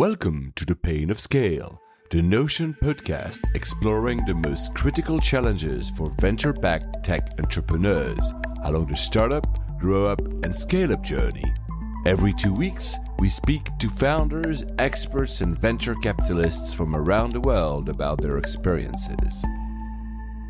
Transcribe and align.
Welcome 0.00 0.54
to 0.56 0.64
The 0.64 0.76
Pain 0.76 1.10
of 1.10 1.20
Scale, 1.20 1.78
the 2.10 2.22
Notion 2.22 2.74
podcast 2.82 3.40
exploring 3.54 4.24
the 4.24 4.34
most 4.34 4.74
critical 4.74 5.20
challenges 5.20 5.90
for 5.90 6.10
venture 6.18 6.54
backed 6.54 7.04
tech 7.04 7.34
entrepreneurs 7.38 8.32
along 8.64 8.86
the 8.86 8.96
startup, 8.96 9.46
grow 9.78 10.06
up, 10.06 10.22
and 10.42 10.56
scale 10.56 10.90
up 10.94 11.02
journey. 11.02 11.44
Every 12.06 12.32
two 12.32 12.54
weeks, 12.54 12.96
we 13.18 13.28
speak 13.28 13.68
to 13.78 13.90
founders, 13.90 14.64
experts, 14.78 15.42
and 15.42 15.58
venture 15.58 15.94
capitalists 15.96 16.72
from 16.72 16.96
around 16.96 17.32
the 17.32 17.40
world 17.40 17.90
about 17.90 18.22
their 18.22 18.38
experiences. 18.38 19.44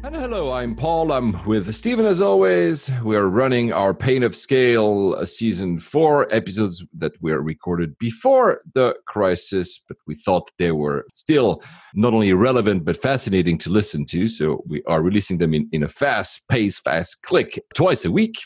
And 0.03 0.17
hello, 0.17 0.53
I'm 0.53 0.75
Paul. 0.75 1.12
I'm 1.12 1.45
with 1.45 1.75
Stephen 1.75 2.07
as 2.07 2.23
always. 2.23 2.91
We 3.05 3.16
are 3.16 3.29
running 3.29 3.71
our 3.71 3.93
Pain 3.93 4.23
of 4.23 4.34
Scale 4.34 5.15
uh, 5.19 5.27
season 5.27 5.79
four 5.79 6.27
episodes 6.34 6.83
that 6.96 7.12
were 7.21 7.43
recorded 7.43 7.98
before 7.98 8.62
the 8.73 8.95
crisis, 9.07 9.79
but 9.87 9.98
we 10.07 10.15
thought 10.15 10.51
they 10.57 10.73
were 10.73 11.05
still 11.12 11.62
not 11.95 12.15
only 12.15 12.33
relevant 12.33 12.87
but 12.87 12.97
fascinating 12.97 13.59
to 13.59 13.69
listen 13.69 14.06
to. 14.06 14.27
So 14.27 14.65
we 14.66 14.83
are 14.84 15.02
releasing 15.02 15.37
them 15.37 15.52
in, 15.52 15.69
in 15.70 15.83
a 15.83 15.89
fast 15.89 16.48
pace, 16.48 16.78
fast 16.78 17.23
click 17.23 17.62
twice 17.75 18.06
a 18.06 18.11
week. 18.11 18.37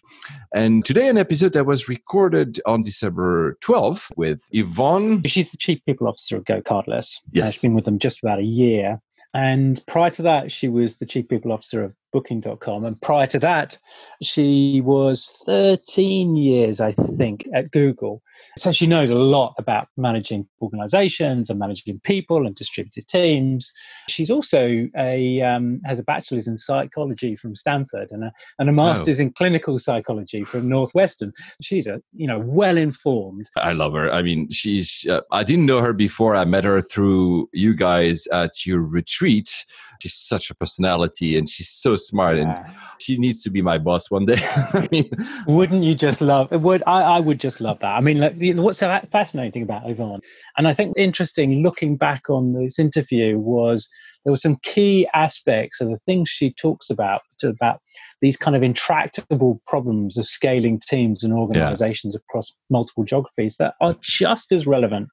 And 0.52 0.84
today, 0.84 1.08
an 1.08 1.18
episode 1.18 1.52
that 1.52 1.66
was 1.66 1.88
recorded 1.88 2.60
on 2.66 2.82
December 2.82 3.58
12th 3.62 4.10
with 4.16 4.42
Yvonne. 4.50 5.22
She's 5.22 5.52
the 5.52 5.56
chief 5.56 5.78
people 5.86 6.08
officer 6.08 6.36
of 6.36 6.44
GoCardless. 6.44 7.20
Yes. 7.30 7.52
She's 7.52 7.62
been 7.62 7.74
with 7.74 7.84
them 7.84 8.00
just 8.00 8.18
about 8.24 8.40
a 8.40 8.44
year. 8.44 9.00
And 9.34 9.82
prior 9.86 10.10
to 10.10 10.22
that, 10.22 10.52
she 10.52 10.68
was 10.68 10.96
the 10.96 11.06
chief 11.06 11.28
people 11.28 11.52
officer 11.52 11.82
of 11.82 11.94
booking.com. 12.14 12.84
And 12.84 12.98
prior 13.02 13.26
to 13.26 13.40
that, 13.40 13.76
she 14.22 14.80
was 14.82 15.36
13 15.46 16.36
years, 16.36 16.80
I 16.80 16.92
think, 16.92 17.44
at 17.52 17.72
Google. 17.72 18.22
So 18.56 18.70
she 18.70 18.86
knows 18.86 19.10
a 19.10 19.16
lot 19.16 19.54
about 19.58 19.88
managing 19.96 20.46
organizations 20.62 21.50
and 21.50 21.58
managing 21.58 22.00
people 22.04 22.46
and 22.46 22.54
distributed 22.54 23.08
teams. 23.08 23.72
She's 24.08 24.30
also 24.30 24.86
a 24.96 25.42
um, 25.42 25.80
has 25.84 25.98
a 25.98 26.04
bachelor's 26.04 26.46
in 26.46 26.56
psychology 26.56 27.34
from 27.34 27.56
Stanford 27.56 28.12
and 28.12 28.22
a, 28.22 28.32
and 28.60 28.68
a 28.68 28.72
master's 28.72 29.18
in 29.18 29.32
clinical 29.32 29.80
psychology 29.80 30.44
from 30.44 30.68
Northwestern. 30.68 31.32
She's 31.62 31.88
a 31.88 32.00
you 32.14 32.28
know 32.28 32.38
well 32.38 32.78
informed. 32.78 33.50
I 33.56 33.72
love 33.72 33.94
her. 33.94 34.12
I 34.12 34.22
mean, 34.22 34.50
she's. 34.50 35.04
Uh, 35.10 35.22
I 35.32 35.42
didn't 35.42 35.66
know 35.66 35.80
her 35.80 35.92
before. 35.92 36.36
I 36.36 36.44
met 36.44 36.62
her 36.62 36.80
through 36.80 37.48
you 37.52 37.74
guys 37.74 38.28
at 38.28 38.64
your 38.64 38.80
retreat. 38.80 39.64
She's 40.00 40.14
such 40.14 40.50
a 40.50 40.54
personality, 40.54 41.36
and 41.38 41.48
she's 41.48 41.70
so 41.70 41.96
smart, 41.96 42.38
and 42.38 42.54
she 43.00 43.16
needs 43.18 43.42
to 43.42 43.50
be 43.50 43.62
my 43.62 43.78
boss 43.78 44.10
one 44.10 44.26
day. 44.26 44.38
I 44.42 44.88
mean, 44.90 45.10
wouldn't 45.46 45.84
you 45.84 45.94
just 45.94 46.20
love? 46.20 46.52
it? 46.52 46.60
Would 46.60 46.82
I? 46.86 47.02
I 47.02 47.20
would 47.20 47.40
just 47.40 47.60
love 47.60 47.78
that. 47.80 47.94
I 47.94 48.00
mean, 48.00 48.18
like, 48.18 48.34
what's 48.56 48.78
so 48.78 49.00
fascinating 49.10 49.62
about 49.62 49.88
Yvonne, 49.88 50.20
and 50.56 50.68
I 50.68 50.72
think 50.72 50.94
interesting 50.96 51.62
looking 51.62 51.96
back 51.96 52.28
on 52.28 52.52
this 52.52 52.78
interview 52.78 53.38
was 53.38 53.88
there 54.24 54.32
were 54.32 54.38
some 54.38 54.56
key 54.62 55.06
aspects 55.14 55.80
of 55.80 55.88
the 55.88 55.98
things 56.06 56.28
she 56.28 56.52
talks 56.52 56.90
about 56.90 57.22
about 57.42 57.80
these 58.20 58.36
kind 58.38 58.56
of 58.56 58.62
intractable 58.62 59.60
problems 59.66 60.16
of 60.16 60.26
scaling 60.26 60.80
teams 60.80 61.22
and 61.22 61.32
organizations 61.32 62.14
yeah. 62.14 62.20
across 62.26 62.54
multiple 62.70 63.04
geographies 63.04 63.56
that 63.58 63.74
are 63.82 63.94
just 64.00 64.50
as 64.50 64.66
relevant, 64.66 65.08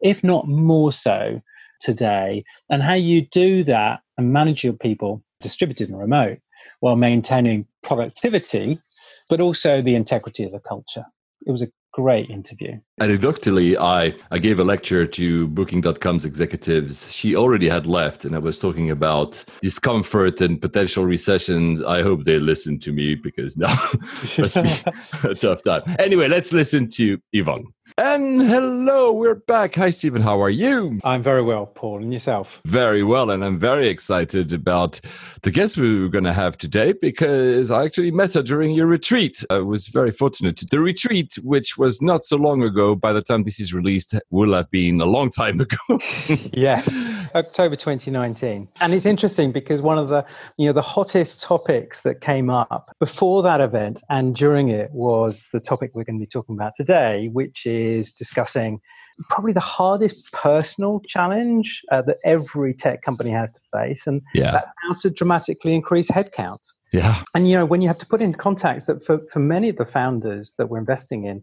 if 0.00 0.24
not 0.24 0.48
more 0.48 0.92
so, 0.92 1.40
today. 1.80 2.44
And 2.70 2.82
how 2.82 2.94
you 2.94 3.22
do 3.22 3.64
that 3.64 4.00
and 4.18 4.32
manage 4.32 4.64
your 4.64 4.74
people 4.74 5.22
distributed 5.40 5.88
and 5.88 5.98
remote 5.98 6.38
while 6.80 6.96
maintaining 6.96 7.66
productivity, 7.82 8.80
but 9.28 9.40
also 9.40 9.82
the 9.82 9.94
integrity 9.94 10.44
of 10.44 10.52
the 10.52 10.60
culture. 10.60 11.04
It 11.46 11.52
was 11.52 11.62
a 11.62 11.68
great 11.96 12.28
interview. 12.28 12.78
Anecdotally, 13.00 13.74
I, 13.80 14.14
I 14.30 14.38
gave 14.38 14.60
a 14.60 14.64
lecture 14.64 15.06
to 15.06 15.48
Booking.com's 15.48 16.26
executives. 16.26 17.10
She 17.10 17.34
already 17.34 17.68
had 17.68 17.86
left, 17.86 18.26
and 18.26 18.34
I 18.34 18.38
was 18.38 18.58
talking 18.58 18.90
about 18.90 19.42
discomfort 19.62 20.42
and 20.42 20.60
potential 20.60 21.06
recessions. 21.06 21.82
I 21.82 22.02
hope 22.02 22.24
they 22.24 22.38
listen 22.38 22.78
to 22.80 22.92
me 22.92 23.14
because 23.14 23.56
now 23.56 23.74
must 24.38 24.62
be 24.62 24.70
a 25.24 25.34
tough 25.34 25.62
time. 25.62 25.82
Anyway, 25.98 26.28
let's 26.28 26.52
listen 26.52 26.86
to 26.90 27.18
Yvonne. 27.32 27.64
And 28.16 28.40
hello, 28.40 29.12
we're 29.12 29.34
back. 29.34 29.74
Hi, 29.74 29.90
Stephen. 29.90 30.22
How 30.22 30.42
are 30.42 30.48
you? 30.48 30.98
I'm 31.04 31.22
very 31.22 31.42
well, 31.42 31.66
Paul. 31.66 31.98
And 31.98 32.14
yourself? 32.14 32.62
Very 32.64 33.02
well. 33.02 33.30
And 33.30 33.44
I'm 33.44 33.58
very 33.58 33.90
excited 33.90 34.54
about 34.54 34.98
the 35.42 35.50
guest 35.50 35.76
we 35.76 36.06
are 36.06 36.08
going 36.08 36.24
to 36.24 36.32
have 36.32 36.56
today 36.56 36.94
because 36.94 37.70
I 37.70 37.84
actually 37.84 38.10
met 38.10 38.32
her 38.32 38.42
during 38.42 38.70
your 38.70 38.86
retreat. 38.86 39.44
I 39.50 39.58
was 39.58 39.88
very 39.88 40.12
fortunate. 40.12 40.62
The 40.70 40.80
retreat, 40.80 41.34
which 41.42 41.76
was 41.76 42.00
not 42.00 42.24
so 42.24 42.38
long 42.38 42.62
ago, 42.62 42.94
by 42.94 43.12
the 43.12 43.20
time 43.20 43.44
this 43.44 43.60
is 43.60 43.74
released, 43.74 44.14
will 44.30 44.54
have 44.54 44.70
been 44.70 44.98
a 45.02 45.04
long 45.04 45.28
time 45.28 45.60
ago. 45.60 46.00
yes, 46.54 47.04
October 47.34 47.76
2019. 47.76 48.66
And 48.80 48.94
it's 48.94 49.04
interesting 49.04 49.52
because 49.52 49.82
one 49.82 49.98
of 49.98 50.08
the, 50.08 50.24
you 50.56 50.66
know, 50.66 50.72
the 50.72 50.80
hottest 50.80 51.42
topics 51.42 52.00
that 52.00 52.22
came 52.22 52.48
up 52.48 52.96
before 52.98 53.42
that 53.42 53.60
event 53.60 54.02
and 54.08 54.34
during 54.34 54.68
it 54.68 54.90
was 54.92 55.46
the 55.52 55.60
topic 55.60 55.90
we're 55.92 56.04
going 56.04 56.18
to 56.18 56.24
be 56.24 56.30
talking 56.30 56.54
about 56.54 56.72
today, 56.78 57.28
which 57.34 57.66
is 57.66 58.05
is 58.06 58.12
discussing 58.12 58.80
probably 59.30 59.52
the 59.52 59.60
hardest 59.60 60.30
personal 60.32 61.00
challenge 61.08 61.82
uh, 61.90 62.02
that 62.02 62.18
every 62.24 62.74
tech 62.74 63.02
company 63.02 63.30
has 63.30 63.52
to 63.52 63.60
face, 63.72 64.06
and 64.06 64.22
yeah. 64.34 64.52
that's 64.52 64.70
how 64.82 64.94
to 65.00 65.10
dramatically 65.10 65.74
increase 65.74 66.08
headcount. 66.08 66.58
Yeah. 66.92 67.22
And 67.34 67.48
you 67.48 67.56
know, 67.56 67.66
when 67.66 67.80
you 67.80 67.88
have 67.88 67.98
to 67.98 68.06
put 68.06 68.22
in 68.22 68.34
context 68.34 68.86
that 68.86 69.04
for, 69.04 69.20
for 69.32 69.38
many 69.38 69.68
of 69.68 69.76
the 69.76 69.84
founders 69.84 70.54
that 70.58 70.68
we're 70.68 70.78
investing 70.78 71.24
in, 71.24 71.42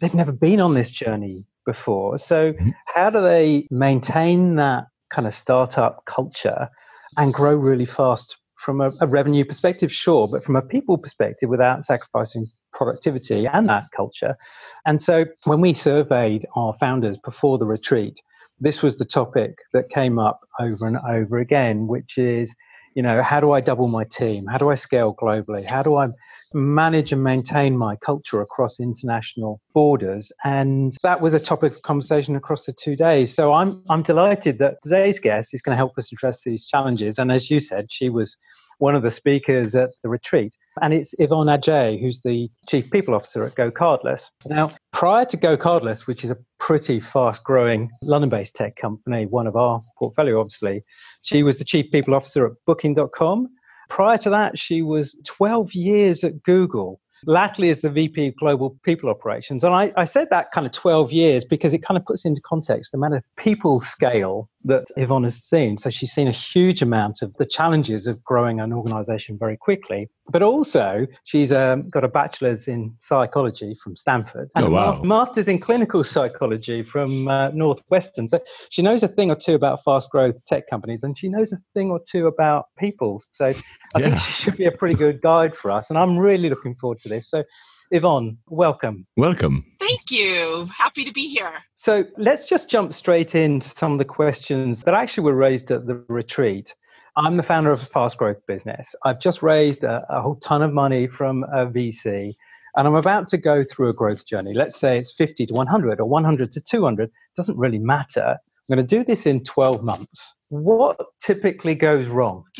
they've 0.00 0.14
never 0.14 0.32
been 0.32 0.60
on 0.60 0.74
this 0.74 0.90
journey 0.90 1.44
before. 1.64 2.18
So 2.18 2.52
mm-hmm. 2.52 2.70
how 2.86 3.10
do 3.10 3.22
they 3.22 3.66
maintain 3.70 4.56
that 4.56 4.84
kind 5.10 5.26
of 5.26 5.34
startup 5.34 6.04
culture 6.06 6.68
and 7.16 7.32
grow 7.32 7.54
really 7.54 7.86
fast 7.86 8.36
from 8.58 8.80
a, 8.80 8.92
a 9.00 9.06
revenue 9.06 9.44
perspective? 9.44 9.92
Sure, 9.92 10.28
but 10.28 10.44
from 10.44 10.56
a 10.56 10.62
people 10.62 10.98
perspective 10.98 11.48
without 11.48 11.84
sacrificing 11.84 12.46
productivity 12.76 13.46
and 13.46 13.68
that 13.68 13.84
culture. 13.96 14.36
And 14.84 15.02
so 15.02 15.24
when 15.44 15.60
we 15.60 15.74
surveyed 15.74 16.46
our 16.54 16.74
founders 16.78 17.16
before 17.24 17.58
the 17.58 17.66
retreat, 17.66 18.20
this 18.60 18.82
was 18.82 18.96
the 18.96 19.04
topic 19.04 19.56
that 19.72 19.88
came 19.90 20.18
up 20.18 20.40
over 20.60 20.86
and 20.86 20.98
over 21.08 21.38
again, 21.38 21.86
which 21.86 22.18
is, 22.18 22.54
you 22.94 23.02
know, 23.02 23.22
how 23.22 23.40
do 23.40 23.52
I 23.52 23.60
double 23.60 23.88
my 23.88 24.04
team? 24.04 24.46
How 24.46 24.58
do 24.58 24.70
I 24.70 24.74
scale 24.74 25.14
globally? 25.14 25.68
How 25.68 25.82
do 25.82 25.96
I 25.96 26.08
manage 26.54 27.12
and 27.12 27.22
maintain 27.22 27.76
my 27.76 27.96
culture 27.96 28.40
across 28.40 28.80
international 28.80 29.60
borders? 29.74 30.32
And 30.44 30.96
that 31.02 31.20
was 31.20 31.34
a 31.34 31.40
topic 31.40 31.76
of 31.76 31.82
conversation 31.82 32.36
across 32.36 32.64
the 32.64 32.72
two 32.72 32.96
days. 32.96 33.34
So 33.34 33.52
I'm 33.52 33.82
I'm 33.90 34.02
delighted 34.02 34.58
that 34.60 34.76
today's 34.82 35.18
guest 35.18 35.52
is 35.52 35.60
going 35.60 35.74
to 35.74 35.76
help 35.76 35.98
us 35.98 36.10
address 36.12 36.38
these 36.44 36.64
challenges. 36.64 37.18
And 37.18 37.30
as 37.30 37.50
you 37.50 37.60
said, 37.60 37.88
she 37.90 38.08
was 38.08 38.36
one 38.78 38.94
of 38.94 39.02
the 39.02 39.10
speakers 39.10 39.74
at 39.74 39.90
the 40.02 40.08
retreat. 40.08 40.54
And 40.82 40.92
it's 40.92 41.14
Yvonne 41.18 41.46
Agyei, 41.46 42.00
who's 42.00 42.20
the 42.22 42.48
Chief 42.68 42.90
People 42.90 43.14
Officer 43.14 43.44
at 43.44 43.54
GoCardless. 43.54 44.28
Now, 44.46 44.72
prior 44.92 45.24
to 45.26 45.36
GoCardless, 45.36 46.06
which 46.06 46.24
is 46.24 46.30
a 46.30 46.36
pretty 46.58 47.00
fast 47.00 47.44
growing 47.44 47.90
London 48.02 48.30
based 48.30 48.54
tech 48.54 48.76
company, 48.76 49.26
one 49.26 49.46
of 49.46 49.56
our 49.56 49.80
portfolio, 49.98 50.40
obviously, 50.40 50.84
she 51.22 51.42
was 51.42 51.58
the 51.58 51.64
Chief 51.64 51.90
People 51.90 52.14
Officer 52.14 52.46
at 52.46 52.52
Booking.com. 52.66 53.48
Prior 53.88 54.18
to 54.18 54.30
that, 54.30 54.58
she 54.58 54.82
was 54.82 55.16
12 55.24 55.72
years 55.74 56.24
at 56.24 56.42
Google 56.42 57.00
latterly 57.24 57.70
as 57.70 57.80
the 57.80 57.90
VP 57.90 58.28
of 58.28 58.36
Global 58.36 58.76
People 58.84 59.08
Operations. 59.08 59.64
And 59.64 59.74
I, 59.74 59.92
I, 59.96 60.04
said 60.04 60.28
that 60.30 60.50
kind 60.52 60.66
of 60.66 60.72
12 60.72 61.12
years 61.12 61.44
because 61.44 61.72
it 61.72 61.82
kind 61.82 61.96
of 61.96 62.04
puts 62.04 62.24
into 62.24 62.40
context 62.42 62.92
the 62.92 62.98
amount 62.98 63.14
of 63.14 63.22
people 63.36 63.80
scale 63.80 64.48
that 64.66 64.86
Yvonne 64.96 65.24
has 65.24 65.42
seen. 65.42 65.78
So 65.78 65.90
she's 65.90 66.12
seen 66.12 66.28
a 66.28 66.32
huge 66.32 66.82
amount 66.82 67.22
of 67.22 67.34
the 67.38 67.46
challenges 67.46 68.06
of 68.06 68.22
growing 68.24 68.60
an 68.60 68.72
organization 68.72 69.38
very 69.38 69.56
quickly. 69.56 70.08
But 70.28 70.42
also, 70.42 71.06
she's 71.24 71.52
um, 71.52 71.88
got 71.88 72.02
a 72.02 72.08
bachelor's 72.08 72.66
in 72.66 72.92
psychology 72.98 73.76
from 73.82 73.96
Stanford 73.96 74.50
and 74.56 74.66
oh, 74.66 74.70
wow. 74.70 74.92
a 74.94 75.06
master's 75.06 75.46
in 75.46 75.60
clinical 75.60 76.02
psychology 76.02 76.82
from 76.82 77.28
uh, 77.28 77.50
Northwestern. 77.50 78.26
So 78.26 78.40
she 78.70 78.82
knows 78.82 79.02
a 79.04 79.08
thing 79.08 79.30
or 79.30 79.36
two 79.36 79.54
about 79.54 79.84
fast 79.84 80.10
growth 80.10 80.34
tech 80.46 80.68
companies 80.68 81.04
and 81.04 81.16
she 81.16 81.28
knows 81.28 81.52
a 81.52 81.58
thing 81.74 81.90
or 81.90 82.00
two 82.10 82.26
about 82.26 82.66
people. 82.76 83.22
So 83.30 83.46
I 83.46 83.54
yeah. 83.98 84.10
think 84.10 84.20
she 84.22 84.32
should 84.32 84.56
be 84.56 84.66
a 84.66 84.72
pretty 84.72 84.96
good 84.96 85.22
guide 85.22 85.56
for 85.56 85.70
us. 85.70 85.90
And 85.90 85.98
I'm 85.98 86.18
really 86.18 86.50
looking 86.50 86.74
forward 86.74 87.00
to 87.02 87.08
this. 87.08 87.30
So, 87.30 87.44
Yvonne, 87.90 88.38
welcome. 88.48 89.06
Welcome. 89.16 89.64
Thank 89.78 90.10
you. 90.10 90.68
Happy 90.76 91.04
to 91.04 91.12
be 91.12 91.28
here. 91.28 91.52
So 91.76 92.04
let's 92.18 92.46
just 92.46 92.68
jump 92.68 92.92
straight 92.92 93.34
into 93.34 93.68
some 93.68 93.92
of 93.92 93.98
the 93.98 94.04
questions 94.04 94.80
that 94.80 94.94
actually 94.94 95.24
were 95.24 95.34
raised 95.34 95.70
at 95.70 95.86
the 95.86 96.04
retreat. 96.08 96.74
I'm 97.16 97.36
the 97.36 97.42
founder 97.42 97.70
of 97.70 97.82
a 97.82 97.86
fast 97.86 98.18
growth 98.18 98.44
business. 98.46 98.94
I've 99.04 99.20
just 99.20 99.42
raised 99.42 99.84
a, 99.84 100.04
a, 100.10 100.20
whole 100.20 100.36
ton 100.36 100.62
of 100.62 100.72
money 100.72 101.06
from 101.06 101.44
a 101.44 101.66
VC, 101.66 102.34
and 102.74 102.86
I'm 102.86 102.94
about 102.94 103.28
to 103.28 103.38
go 103.38 103.62
through 103.62 103.88
a 103.88 103.94
growth 103.94 104.26
journey. 104.26 104.52
Let's 104.52 104.78
say 104.78 104.98
it's 104.98 105.14
50 105.14 105.46
to 105.46 105.54
100 105.54 106.00
or 106.00 106.04
100 106.06 106.52
to 106.52 106.60
200, 106.60 107.10
doesn't 107.36 107.56
really 107.56 107.78
matter. 107.78 108.36
I'm 108.68 108.76
going 108.76 108.86
to 108.86 108.96
do 108.96 109.04
this 109.04 109.26
in 109.26 109.44
12 109.44 109.82
months. 109.82 110.34
What 110.48 110.98
typically 111.22 111.74
goes 111.74 112.08
wrong? 112.08 112.44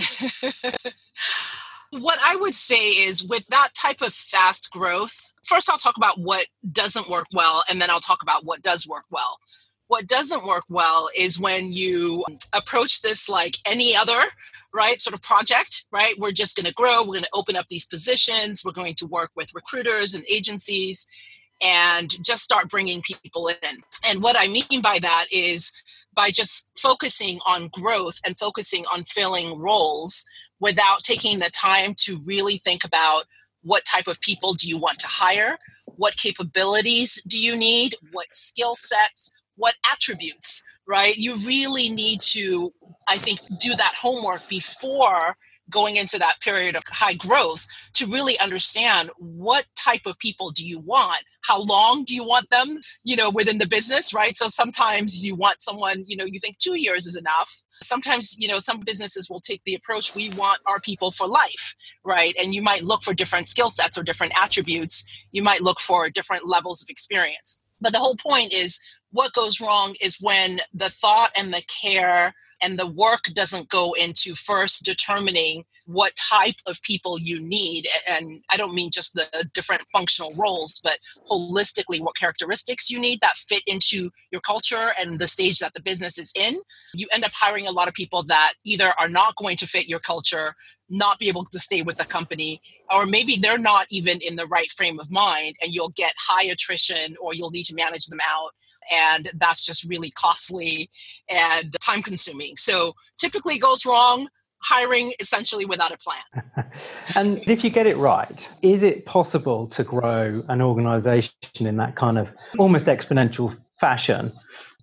what 1.91 2.19
I 2.25 2.37
would 2.37 2.55
say 2.55 2.91
is 2.91 3.25
with 3.25 3.47
that 3.49 3.71
type 3.75 4.03
of 4.03 4.13
fast 4.13 4.71
growth, 4.71 5.33
first 5.45 5.71
I'll 5.71 5.79
talk 5.79 5.97
about 5.97 6.19
what 6.19 6.47
doesn't 6.73 7.09
work 7.09 7.27
well, 7.33 7.63
and 7.71 7.81
then 7.81 7.91
I'll 7.91 8.01
talk 8.01 8.23
about 8.23 8.45
what 8.45 8.63
does 8.63 8.87
work 8.87 9.05
well. 9.11 9.39
What 9.89 10.09
doesn't 10.09 10.45
work 10.45 10.65
well 10.69 11.09
is 11.17 11.39
when 11.39 11.73
you 11.73 12.25
approach 12.53 13.03
this 13.03 13.29
like 13.29 13.57
any 13.65 13.95
other 13.95 14.21
right 14.75 15.01
sort 15.01 15.15
of 15.15 15.23
project 15.23 15.85
right? 15.93 16.19
We're 16.19 16.33
just 16.33 16.57
going 16.57 16.67
to 16.67 16.75
grow 16.75 17.01
we're 17.03 17.15
going 17.15 17.23
to 17.23 17.31
open 17.33 17.57
up 17.57 17.69
these 17.69 17.87
positions 17.87 18.63
we're 18.65 18.73
going 18.73 18.95
to 18.97 19.07
work 19.07 19.31
with 19.37 19.55
recruiters 19.55 20.13
and 20.15 20.25
agencies 20.29 21.07
and 21.63 22.11
just 22.23 22.43
start 22.43 22.69
bringing 22.69 23.01
people 23.01 23.49
in. 23.49 23.79
And 24.07 24.23
what 24.23 24.37
i 24.39 24.49
mean 24.49 24.83
by 24.83 24.99
that 25.01 25.27
is 25.31 25.73
by 26.15 26.31
just 26.31 26.77
focusing 26.79 27.39
on 27.47 27.69
growth 27.69 28.19
and 28.25 28.39
focusing 28.39 28.85
on 28.93 29.05
filling 29.05 29.59
roles 29.59 30.27
without 30.61 31.03
taking 31.03 31.39
the 31.39 31.51
time 31.51 31.95
to 31.95 32.21
really 32.25 32.59
think 32.59 32.85
about 32.85 33.25
what 33.63 33.85
type 33.85 34.07
of 34.07 34.21
people 34.21 34.53
do 34.53 34.69
you 34.69 34.79
want 34.79 34.99
to 34.99 35.07
hire 35.07 35.59
what 35.97 36.17
capabilities 36.17 37.23
do 37.29 37.39
you 37.39 37.57
need 37.57 37.95
what 38.13 38.27
skill 38.33 38.77
sets 38.77 39.31
what 39.57 39.75
attributes 39.91 40.63
right? 40.89 41.17
You 41.17 41.37
really 41.39 41.89
need 41.91 42.21
to 42.33 42.73
i 43.09 43.17
think 43.19 43.41
do 43.61 43.75
that 43.77 43.95
homework 44.01 44.49
before 44.49 45.37
going 45.71 45.97
into 45.97 46.19
that 46.19 46.41
period 46.41 46.77
of 46.77 46.83
high 46.89 47.15
growth 47.15 47.67
to 47.95 48.07
really 48.07 48.39
understand 48.39 49.11
what 49.19 49.65
type 49.77 50.07
of 50.07 50.19
people 50.19 50.51
do 50.51 50.65
you 50.65 50.79
want? 50.79 51.23
How 51.45 51.63
long 51.63 52.05
do 52.05 52.15
you 52.15 52.25
want 52.27 52.51
them 52.51 52.81
you 53.05 53.17
know 53.17 53.31
within 53.31 53.59
the 53.59 53.69
business 53.69 54.15
right? 54.15 54.37
So 54.37 54.49
sometimes 54.49 55.25
you 55.25 55.37
want 55.37 55.63
someone 55.63 56.05
you 56.07 56.17
know 56.17 56.25
you 56.25 56.41
think 56.41 56.59
two 56.59 56.79
years 56.79 57.07
is 57.07 57.17
enough. 57.17 57.63
Sometimes 57.83 58.37
you 58.39 58.49
know 58.49 58.59
some 58.59 58.81
businesses 58.81 59.29
will 59.31 59.41
take 59.41 59.63
the 59.65 59.75
approach 59.75 60.15
we 60.15 60.31
want 60.31 60.61
our 60.67 60.81
people 60.81 61.11
for 61.11 61.27
life 61.27 61.75
right? 62.05 62.35
And 62.41 62.55
you 62.55 62.63
might 62.63 62.83
look 62.83 63.03
for 63.03 63.15
different 63.15 63.49
skill 63.49 63.71
sets 63.71 63.99
or 63.99 64.03
different 64.03 64.33
attributes. 64.41 65.05
You 65.33 65.43
might 65.43 65.61
look 65.61 65.81
for 65.81 66.09
different 66.11 66.47
levels 66.49 66.83
of 66.83 66.89
experience. 66.89 67.61
But 67.81 67.93
the 67.93 67.99
whole 67.99 68.17
point 68.17 68.53
is 68.53 68.81
what 69.11 69.33
goes 69.33 69.61
wrong 69.61 69.95
is 70.01 70.19
when 70.21 70.61
the 70.73 70.91
thought 70.91 71.31
and 71.37 71.53
the 71.53 71.63
care 71.63 72.35
and 72.63 72.79
the 72.79 72.87
work 72.87 73.25
doesn't 73.35 73.69
go 73.69 73.95
into 73.95 74.35
first 74.35 74.85
determining 74.85 75.65
what 75.87 76.13
type 76.17 76.57
of 76.67 76.83
people 76.83 77.17
you 77.19 77.41
need 77.41 77.87
and 78.09 78.43
i 78.51 78.57
don't 78.57 78.75
mean 78.75 78.91
just 78.91 79.15
the 79.15 79.49
different 79.55 79.83
functional 79.93 80.35
roles 80.35 80.81
but 80.83 80.99
holistically 81.31 82.01
what 82.01 82.17
characteristics 82.17 82.91
you 82.91 82.99
need 83.01 83.21
that 83.21 83.35
fit 83.37 83.63
into 83.67 84.11
your 84.33 84.41
culture 84.41 84.93
and 84.99 85.19
the 85.19 85.27
stage 85.27 85.59
that 85.59 85.75
the 85.75 85.83
business 85.83 86.19
is 86.19 86.33
in. 86.35 86.61
You 86.95 87.07
end 87.13 87.25
up 87.25 87.33
hiring 87.35 87.67
a 87.67 87.73
lot 87.73 87.89
of 87.89 87.95
people 87.95 88.23
that 88.25 88.55
either 88.65 88.93
are 88.99 89.09
not 89.09 89.37
going 89.37 89.57
to 89.59 89.67
fit 89.67 89.89
your 89.89 90.01
culture 90.01 90.55
not 90.89 91.19
be 91.19 91.29
able 91.29 91.45
to 91.45 91.59
stay 91.59 91.83
with 91.83 91.97
the 91.97 92.05
company 92.05 92.61
or 92.95 93.07
maybe 93.07 93.37
they're 93.37 93.59
not 93.59 93.87
even 93.91 94.21
in 94.21 94.37
the 94.37 94.47
right 94.47 94.71
frame 94.71 95.01
of 95.01 95.11
mind 95.11 95.55
and 95.61 95.75
you'll 95.75 95.93
get 95.97 96.13
high 96.17 96.45
attrition 96.45 97.17
or 97.21 97.35
you'll 97.35 97.51
need 97.51 97.65
to 97.65 97.75
manage 97.75 98.07
them 98.07 98.21
out 98.29 98.53
and 98.93 99.31
that's 99.35 99.65
just 99.65 99.89
really 99.89 100.11
costly 100.11 100.91
and 101.29 101.75
time 101.81 102.03
consuming. 102.03 102.57
So 102.57 102.95
typically 103.17 103.59
goes 103.59 103.85
wrong 103.87 104.29
hiring 104.63 105.13
essentially 105.21 105.65
without 105.65 105.93
a 105.93 105.99
plan. 105.99 106.65
and 107.17 107.39
if 107.49 107.63
you 107.63 107.71
get 107.71 107.87
it 107.87 107.97
right, 107.97 108.49
is 108.63 108.83
it 108.83 109.05
possible 109.07 109.69
to 109.69 109.85
grow 109.85 110.43
an 110.49 110.61
organization 110.61 111.31
in 111.61 111.77
that 111.77 111.95
kind 111.97 112.19
of 112.19 112.29
almost 112.59 112.87
exponential 112.87 113.57
fashion, 113.81 114.33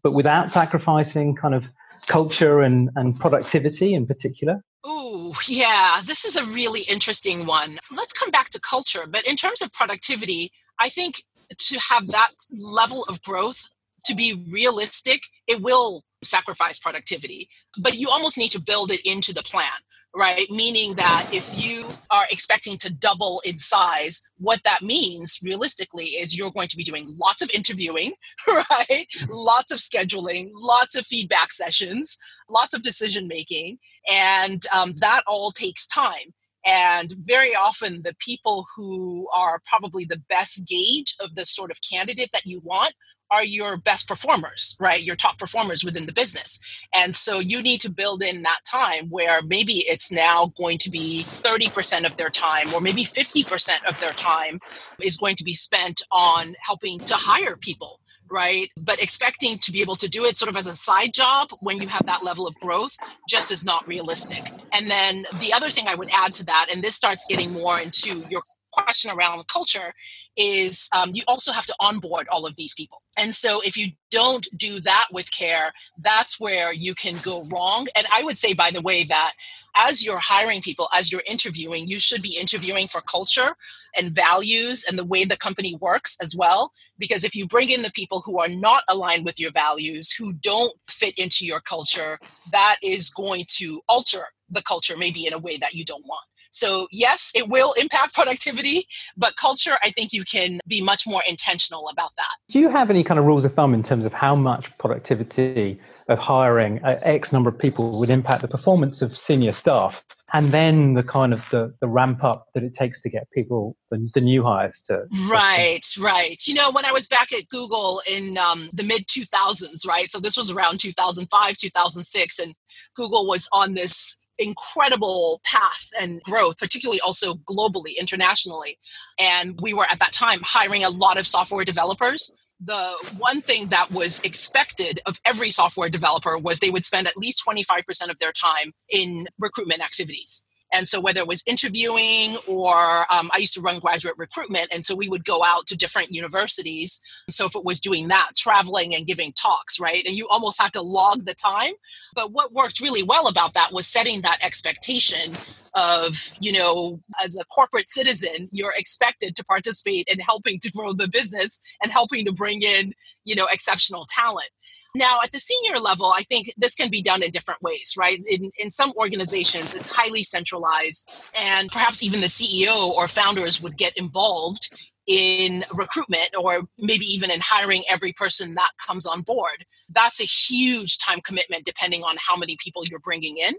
but 0.02 0.14
without 0.14 0.52
sacrificing 0.52 1.36
kind 1.36 1.54
of 1.54 1.64
culture 2.08 2.62
and, 2.62 2.90
and 2.96 3.20
productivity 3.20 3.94
in 3.94 4.06
particular? 4.06 4.64
Oh, 4.84 5.36
yeah, 5.48 6.02
this 6.04 6.26
is 6.26 6.36
a 6.36 6.46
really 6.46 6.82
interesting 6.90 7.46
one. 7.46 7.80
Let's 7.92 8.14
come 8.14 8.32
back 8.32 8.50
to 8.52 8.60
culture. 8.60 9.06
But 9.08 9.26
in 9.26 9.36
terms 9.36 9.62
of 9.62 9.72
productivity, 9.72 10.52
I 10.80 10.90
think 10.90 11.24
to 11.58 11.80
have 11.80 12.08
that 12.08 12.34
level 12.52 13.04
of 13.08 13.22
growth, 13.22 13.70
to 14.06 14.16
be 14.16 14.46
realistic, 14.50 15.24
it 15.48 15.62
will 15.62 16.04
sacrifice 16.24 16.80
productivity, 16.80 17.50
but 17.80 17.96
you 17.96 18.10
almost 18.10 18.38
need 18.38 18.50
to 18.50 18.62
build 18.62 18.92
it 18.92 19.02
into 19.06 19.34
the 19.34 19.44
plan 19.44 19.72
right? 20.16 20.46
Meaning 20.50 20.96
that 20.96 21.28
if 21.32 21.52
you 21.54 21.92
are 22.12 22.26
expecting 22.30 22.78
to 22.78 22.94
double 22.94 23.42
in 23.46 23.58
size, 23.58 24.22
what 24.38 24.62
that 24.64 24.82
means 24.82 25.40
realistically 25.44 26.06
is 26.06 26.38
you're 26.38 26.52
going 26.52 26.68
to 26.68 26.78
be 26.78 26.84
doing 26.84 27.08
lots 27.20 27.42
of 27.42 27.50
interviewing, 27.54 28.14
right? 28.48 29.08
Lots 29.30 29.72
of 29.72 29.80
scheduling, 29.80 30.50
lots 30.54 30.96
of 30.96 31.06
feedback 31.06 31.52
sessions, 31.52 32.18
lots 32.50 32.74
of 32.74 32.84
decision 32.84 33.28
making, 33.28 33.80
and 34.12 34.64
um, 34.74 34.94
that 34.98 35.24
all 35.26 35.52
takes 35.52 35.88
time. 35.88 36.34
And 36.66 37.14
very 37.18 37.54
often, 37.54 38.04
the 38.04 38.16
people 38.20 38.66
who 38.76 39.28
are 39.36 39.60
probably 39.66 40.06
the 40.06 40.22
best 40.30 40.66
gauge 40.66 41.14
of 41.22 41.36
the 41.36 41.46
sort 41.46 41.72
of 41.72 41.80
candidate 41.82 42.30
that 42.32 42.46
you 42.46 42.62
want 42.64 42.94
are 43.34 43.44
your 43.44 43.78
best 43.78 44.08
performers, 44.08 44.76
right? 44.80 45.02
Your 45.02 45.16
top 45.16 45.40
performers 45.40 45.84
within 45.84 46.06
the 46.06 46.14
business. 46.14 46.60
And 46.94 47.16
so 47.16 47.40
you 47.40 47.62
need 47.64 47.82
to 47.82 47.90
build 47.90 48.22
in 48.22 48.44
that 48.44 48.60
time 48.66 49.10
where 49.10 49.42
maybe 49.42 49.84
it's 49.88 50.12
now 50.12 50.54
going 50.56 50.78
to 50.80 50.92
be 50.92 51.26
30% 51.36 52.06
of 52.06 52.16
their 52.16 52.30
time 52.30 52.74
or 52.74 52.80
maybe 52.80 53.04
50% 53.04 53.84
of 53.90 54.00
their 54.00 54.14
time 54.14 54.60
is 55.02 55.18
going 55.18 55.36
to 55.38 55.44
be 55.44 55.54
spent 55.54 56.04
on 56.12 56.54
helping 56.60 57.00
to 57.00 57.16
hire 57.16 57.58
people 57.58 58.00
right? 58.30 58.70
But 58.76 59.02
expecting 59.02 59.60
to 59.60 59.72
be 59.72 59.82
able 59.82 59.96
to 59.98 60.10
do 60.10 60.26
it 60.26 60.40
sort 60.40 60.50
of 60.50 60.58
as 60.58 60.66
a 60.66 60.76
side 60.76 61.14
job 61.14 61.50
when 61.60 61.80
you 61.80 61.88
have 61.88 62.06
that 62.08 62.24
level 62.24 62.48
of 62.48 62.56
growth 62.56 62.98
just 63.30 63.52
is 63.52 63.64
not 63.64 63.88
realistic. 63.88 64.50
And 64.72 64.90
then 64.90 65.24
the 65.40 65.54
other 65.54 65.70
thing 65.70 65.88
I 65.88 65.94
would 65.94 66.10
add 66.12 66.34
to 66.36 66.46
that, 66.46 66.68
and 66.74 66.84
this 66.84 66.96
starts 66.96 67.26
getting 67.30 67.54
more 67.54 67.80
into 67.80 68.26
your 68.32 68.42
question 68.74 69.12
around 69.12 69.48
culture 69.48 69.94
is 70.36 70.90
um, 70.96 71.12
you 71.14 71.24
also 71.28 71.52
have 71.52 71.66
to 71.68 71.76
onboard 71.80 72.28
all 72.30 72.46
of 72.46 72.56
these 72.56 72.74
people. 72.74 73.02
And 73.18 73.34
so 73.34 73.62
if 73.64 73.78
you 73.78 73.90
don't 74.10 74.48
do 74.58 74.80
that 74.80 75.08
with 75.12 75.32
care, 75.32 75.72
that's 76.00 76.40
where 76.40 76.74
you 76.74 76.96
can 76.96 77.18
go 77.20 77.44
wrong. 77.46 77.88
And 77.96 78.08
I 78.12 78.24
would 78.24 78.40
say, 78.40 78.54
by 78.54 78.72
the 78.72 78.82
way, 78.82 79.04
that 79.04 79.34
as 79.76 80.06
you're 80.06 80.20
hiring 80.20 80.62
people, 80.62 80.88
as 80.94 81.12
you're 81.12 81.24
interviewing, 81.26 81.88
you 81.88 82.00
should 82.00 82.22
be 82.22 82.38
interviewing 82.40 82.88
for 82.88 83.02
culture 83.02 83.56
and 83.98 84.16
values 84.16 84.86
and 84.88 84.98
the 84.98 85.06
way 85.06 85.26
the 85.26 85.38
company 85.38 85.76
works 85.80 86.18
as 86.22 86.36
well. 86.36 86.72
Because 86.98 87.24
if 87.24 87.36
you 87.36 87.48
bring 87.48 87.70
in 87.70 87.82
the 87.82 87.92
people 87.92 88.22
who 88.26 88.40
are 88.40 88.50
not 88.50 88.84
aligned 88.88 89.26
with 89.26 89.40
your 89.40 89.52
values, 89.52 90.12
who 90.12 90.34
don't 90.34 90.74
fit 90.88 91.18
into 91.18 91.46
your 91.46 91.60
culture, 91.60 92.20
that 92.52 92.78
is 92.84 93.10
going 93.10 93.46
to 93.58 93.82
alter 93.88 94.26
the 94.54 94.64
culture 94.64 94.96
maybe 94.98 95.26
in 95.26 95.34
a 95.34 95.40
way 95.40 95.58
that 95.58 95.74
you 95.74 95.84
don't 95.86 96.06
want. 96.06 96.26
So, 96.52 96.88
yes, 96.92 97.32
it 97.34 97.50
will 97.50 97.74
impact 97.82 98.14
productivity, 98.14 98.86
but 99.18 99.36
culture, 99.38 99.74
I 99.82 99.90
think 99.90 100.14
you 100.14 100.24
can 100.24 100.60
be 100.68 100.84
much 100.84 101.08
more 101.08 101.24
intentional 101.28 101.90
about 101.90 102.12
that. 102.18 102.30
Do 102.50 102.60
you 102.60 102.70
have 102.70 102.92
any 102.92 103.04
kind 103.04 103.20
of 103.20 103.26
rules 103.26 103.44
of 103.44 103.56
thumb 103.56 103.74
in 103.74 103.82
terms 103.82 104.06
of 104.06 104.14
how 104.14 104.36
much 104.36 104.70
productivity 104.78 105.80
of 106.10 106.20
hiring 106.20 106.80
uh, 106.84 107.00
X 107.02 107.32
number 107.32 107.50
of 107.50 107.58
people 107.58 107.98
would 107.98 108.12
impact 108.12 108.44
the 108.44 108.48
performance 108.48 109.02
of 109.02 109.18
senior 109.18 109.52
staff? 109.52 110.04
And 110.34 110.52
then 110.52 110.96
the 110.96 111.04
kind 111.04 111.32
of 111.32 111.48
the, 111.52 111.74
the 111.80 111.88
ramp 111.88 112.24
up 112.24 112.48
that 112.56 112.64
it 112.64 112.74
takes 112.74 113.00
to 113.02 113.10
get 113.10 113.30
people 113.32 113.78
the, 113.92 114.10
the 114.16 114.22
new 114.22 114.44
hires 114.44 114.82
to 114.88 115.06
right 115.30 115.82
right. 116.00 116.38
You 116.46 116.56
know 116.56 116.72
when 116.72 116.86
i 116.86 116.92
was 116.92 117.08
back 117.08 117.32
at 117.32 117.48
google 117.50 118.02
in 118.10 118.38
um, 118.38 118.70
the 118.74 118.84
mid 118.84 119.08
2000s 119.08 119.88
right? 119.88 120.12
So 120.12 120.20
this 120.20 120.36
was 120.36 120.52
around 120.52 120.80
2005 120.80 121.58
2006 121.58 122.40
and 122.40 122.56
google 122.96 123.26
was 123.28 123.48
on 123.54 123.74
this 123.74 124.18
incredible 124.40 125.42
path 125.46 125.90
and 126.00 126.22
growth 126.24 126.58
particularly 126.58 127.00
also 127.02 127.36
globally 127.36 127.98
internationally. 128.00 128.80
And 129.20 129.60
we 129.62 129.74
were 129.74 129.86
at 129.92 130.00
that 130.00 130.12
time 130.12 130.40
hiring 130.44 130.84
a 130.84 130.90
lot 130.90 131.20
of 131.20 131.28
software 131.28 131.64
developers 131.64 132.43
the 132.64 132.94
one 133.18 133.42
thing 133.42 133.68
that 133.68 133.92
was 133.92 134.20
expected 134.22 135.00
of 135.06 135.20
every 135.26 135.50
software 135.50 135.90
developer 135.90 136.38
was 136.38 136.60
they 136.60 136.70
would 136.70 136.86
spend 136.86 137.08
at 137.08 137.18
least 137.18 137.44
25% 137.46 138.10
of 138.10 138.20
their 138.20 138.32
time 138.32 138.74
in 138.90 139.28
recruitment 139.40 139.82
activities. 139.82 140.46
And 140.74 140.88
so, 140.88 141.00
whether 141.00 141.22
it 141.22 141.28
was 141.28 141.44
interviewing 141.48 142.38
or 142.48 143.06
um, 143.12 143.30
I 143.34 143.38
used 143.38 143.54
to 143.54 143.62
run 143.62 143.80
graduate 143.80 144.16
recruitment, 144.18 144.68
and 144.72 144.84
so 144.84 144.96
we 144.96 145.08
would 145.08 145.24
go 145.24 145.44
out 145.44 145.68
to 145.68 145.78
different 145.78 146.14
universities. 146.14 147.02
So, 147.30 147.46
if 147.46 147.56
it 147.56 147.64
was 147.64 147.80
doing 147.80 148.08
that, 148.10 148.32
traveling 148.36 148.96
and 148.96 149.06
giving 149.06 149.32
talks, 149.34 149.80
right? 149.80 150.04
And 150.06 150.16
you 150.16 150.28
almost 150.30 150.62
had 150.62 150.74
to 150.74 150.82
log 150.82 151.26
the 151.26 151.36
time. 151.36 151.74
But 152.16 152.32
what 152.32 152.54
worked 152.54 152.80
really 152.80 153.04
well 153.04 153.28
about 153.28 153.54
that 153.54 153.72
was 153.72 153.88
setting 153.88 154.22
that 154.22 154.44
expectation 154.44 155.38
of, 155.76 156.36
you 156.40 156.52
know, 156.52 157.00
as 157.24 157.36
a 157.36 157.46
corporate 157.46 157.90
citizen, 157.90 158.50
you're 158.52 158.74
expected 158.78 159.36
to 159.36 159.46
participate 159.46 160.08
in 160.08 160.20
helping 160.20 160.60
to 160.60 160.72
grow 160.72 160.94
the 160.94 161.08
business 161.08 161.60
and 161.82 161.92
helping 161.92 162.26
to 162.26 162.32
bring 162.32 162.62
in, 162.62 162.94
you 163.26 163.36
know, 163.36 163.48
exceptional 163.52 164.06
talent. 164.08 164.50
Now, 164.96 165.20
at 165.24 165.32
the 165.32 165.40
senior 165.40 165.80
level, 165.80 166.14
I 166.16 166.22
think 166.24 166.54
this 166.56 166.76
can 166.76 166.90
be 166.90 167.02
done 167.02 167.24
in 167.24 167.32
different 167.32 167.62
ways, 167.64 167.96
right? 167.98 168.20
In, 168.28 168.52
in 168.58 168.70
some 168.70 168.94
organizations, 168.96 169.74
it's 169.74 169.92
highly 169.92 170.22
centralized, 170.22 171.10
and 171.40 171.70
perhaps 171.72 172.04
even 172.04 172.22
the 172.22 172.28
CEO 172.28 172.90
or 172.92 173.08
founders 173.08 173.62
would 173.62 173.78
get 173.78 173.98
involved 173.98 174.70
in 175.08 175.64
recruitment 175.74 176.30
or 176.38 176.62
maybe 176.78 177.06
even 177.06 177.30
in 177.30 177.42
hiring 177.44 177.84
every 177.90 178.14
person 178.14 178.56
that 178.56 178.70
comes 178.86 179.06
on 179.06 179.22
board. 179.22 179.66
That's 179.90 180.22
a 180.22 180.26
huge 180.26 180.98
time 181.00 181.20
commitment 181.22 181.66
depending 181.66 182.04
on 182.04 182.16
how 182.20 182.38
many 182.38 182.56
people 182.64 182.86
you're 182.86 183.00
bringing 183.00 183.38
in. 183.38 183.54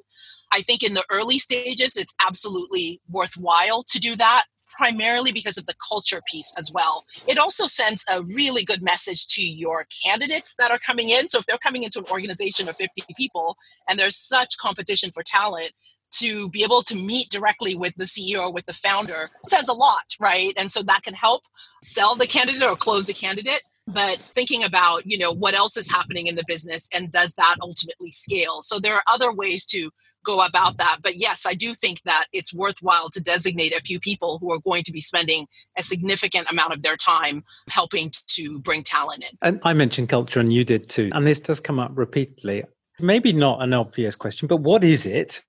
I 0.52 0.62
think 0.62 0.82
in 0.82 0.94
the 0.94 1.04
early 1.10 1.38
stages, 1.38 1.96
it's 1.96 2.14
absolutely 2.24 3.00
worthwhile 3.10 3.82
to 3.88 3.98
do 3.98 4.16
that 4.16 4.44
primarily 4.76 5.32
because 5.32 5.58
of 5.58 5.66
the 5.66 5.74
culture 5.86 6.20
piece 6.30 6.54
as 6.58 6.70
well. 6.72 7.04
It 7.26 7.38
also 7.38 7.66
sends 7.66 8.04
a 8.10 8.22
really 8.22 8.64
good 8.64 8.82
message 8.82 9.26
to 9.28 9.42
your 9.42 9.86
candidates 10.04 10.54
that 10.58 10.70
are 10.70 10.78
coming 10.78 11.10
in. 11.10 11.28
So 11.28 11.38
if 11.38 11.46
they're 11.46 11.58
coming 11.58 11.82
into 11.82 11.98
an 11.98 12.06
organization 12.10 12.68
of 12.68 12.76
50 12.76 13.02
people 13.16 13.56
and 13.88 13.98
there's 13.98 14.16
such 14.16 14.58
competition 14.58 15.10
for 15.10 15.22
talent, 15.22 15.72
to 16.18 16.48
be 16.50 16.62
able 16.62 16.80
to 16.82 16.94
meet 16.94 17.28
directly 17.30 17.74
with 17.74 17.92
the 17.96 18.04
CEO, 18.04 18.54
with 18.54 18.66
the 18.66 18.72
founder, 18.72 19.30
says 19.46 19.66
a 19.68 19.72
lot, 19.72 20.14
right? 20.20 20.52
And 20.56 20.70
so 20.70 20.80
that 20.84 21.02
can 21.02 21.14
help 21.14 21.42
sell 21.82 22.14
the 22.14 22.26
candidate 22.26 22.62
or 22.62 22.76
close 22.76 23.06
the 23.06 23.12
candidate 23.12 23.62
but 23.86 24.18
thinking 24.34 24.64
about 24.64 25.02
you 25.04 25.18
know 25.18 25.32
what 25.32 25.54
else 25.54 25.76
is 25.76 25.90
happening 25.90 26.26
in 26.26 26.36
the 26.36 26.44
business 26.46 26.88
and 26.94 27.12
does 27.12 27.34
that 27.34 27.56
ultimately 27.60 28.10
scale 28.10 28.62
so 28.62 28.78
there 28.78 28.94
are 28.94 29.02
other 29.06 29.32
ways 29.32 29.66
to 29.66 29.90
go 30.24 30.44
about 30.44 30.76
that. 30.78 30.98
But 31.02 31.16
yes 31.16 31.46
i 31.46 31.54
do 31.54 31.74
think 31.74 32.02
that 32.04 32.26
it's 32.32 32.52
worthwhile 32.54 33.08
to 33.10 33.20
designate 33.20 33.72
a 33.72 33.80
few 33.80 34.00
people 34.00 34.38
who 34.38 34.52
are 34.52 34.60
going 34.60 34.82
to 34.84 34.92
be 34.92 35.00
spending 35.00 35.46
a 35.76 35.82
significant 35.82 36.50
amount 36.50 36.72
of 36.72 36.82
their 36.82 36.96
time 36.96 37.44
helping 37.68 38.10
to 38.28 38.58
bring 38.60 38.82
talent 38.82 39.24
in. 39.24 39.38
And 39.42 39.60
i 39.64 39.72
mentioned 39.72 40.08
culture 40.08 40.40
and 40.40 40.52
you 40.52 40.64
did 40.64 40.88
too. 40.88 41.10
And 41.12 41.26
this 41.26 41.40
does 41.40 41.60
come 41.60 41.78
up 41.78 41.92
repeatedly 41.94 42.64
maybe 43.00 43.32
not 43.32 43.62
an 43.62 43.72
obvious 43.72 44.14
question, 44.14 44.46
but 44.46 44.58
what 44.58 44.84
is 44.84 45.06
it? 45.06 45.42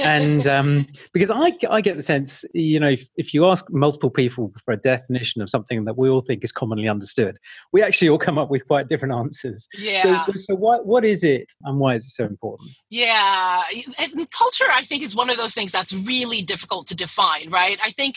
and 0.00 0.46
um, 0.48 0.86
because 1.12 1.30
I, 1.30 1.56
I 1.70 1.80
get 1.80 1.96
the 1.96 2.02
sense, 2.02 2.44
you 2.52 2.80
know, 2.80 2.88
if, 2.88 3.06
if 3.16 3.32
you 3.32 3.46
ask 3.46 3.64
multiple 3.70 4.10
people 4.10 4.52
for 4.64 4.72
a 4.72 4.76
definition 4.76 5.42
of 5.42 5.50
something 5.50 5.84
that 5.84 5.96
we 5.96 6.08
all 6.08 6.22
think 6.22 6.42
is 6.42 6.52
commonly 6.52 6.88
understood, 6.88 7.38
we 7.72 7.82
actually 7.82 8.08
all 8.08 8.18
come 8.18 8.38
up 8.38 8.50
with 8.50 8.66
quite 8.66 8.88
different 8.88 9.14
answers. 9.14 9.68
Yeah. 9.78 10.24
So, 10.26 10.32
so 10.34 10.54
what, 10.54 10.86
what 10.86 11.04
is 11.04 11.22
it 11.22 11.52
and 11.62 11.78
why 11.78 11.94
is 11.94 12.06
it 12.06 12.10
so 12.10 12.24
important? 12.24 12.70
Yeah. 12.88 13.62
And 13.98 14.30
culture, 14.30 14.64
I 14.70 14.82
think, 14.82 15.02
is 15.02 15.14
one 15.14 15.30
of 15.30 15.36
those 15.36 15.54
things 15.54 15.72
that's 15.72 15.92
really 15.92 16.42
difficult 16.42 16.86
to 16.88 16.96
define, 16.96 17.50
right? 17.50 17.78
I 17.84 17.90
think 17.90 18.16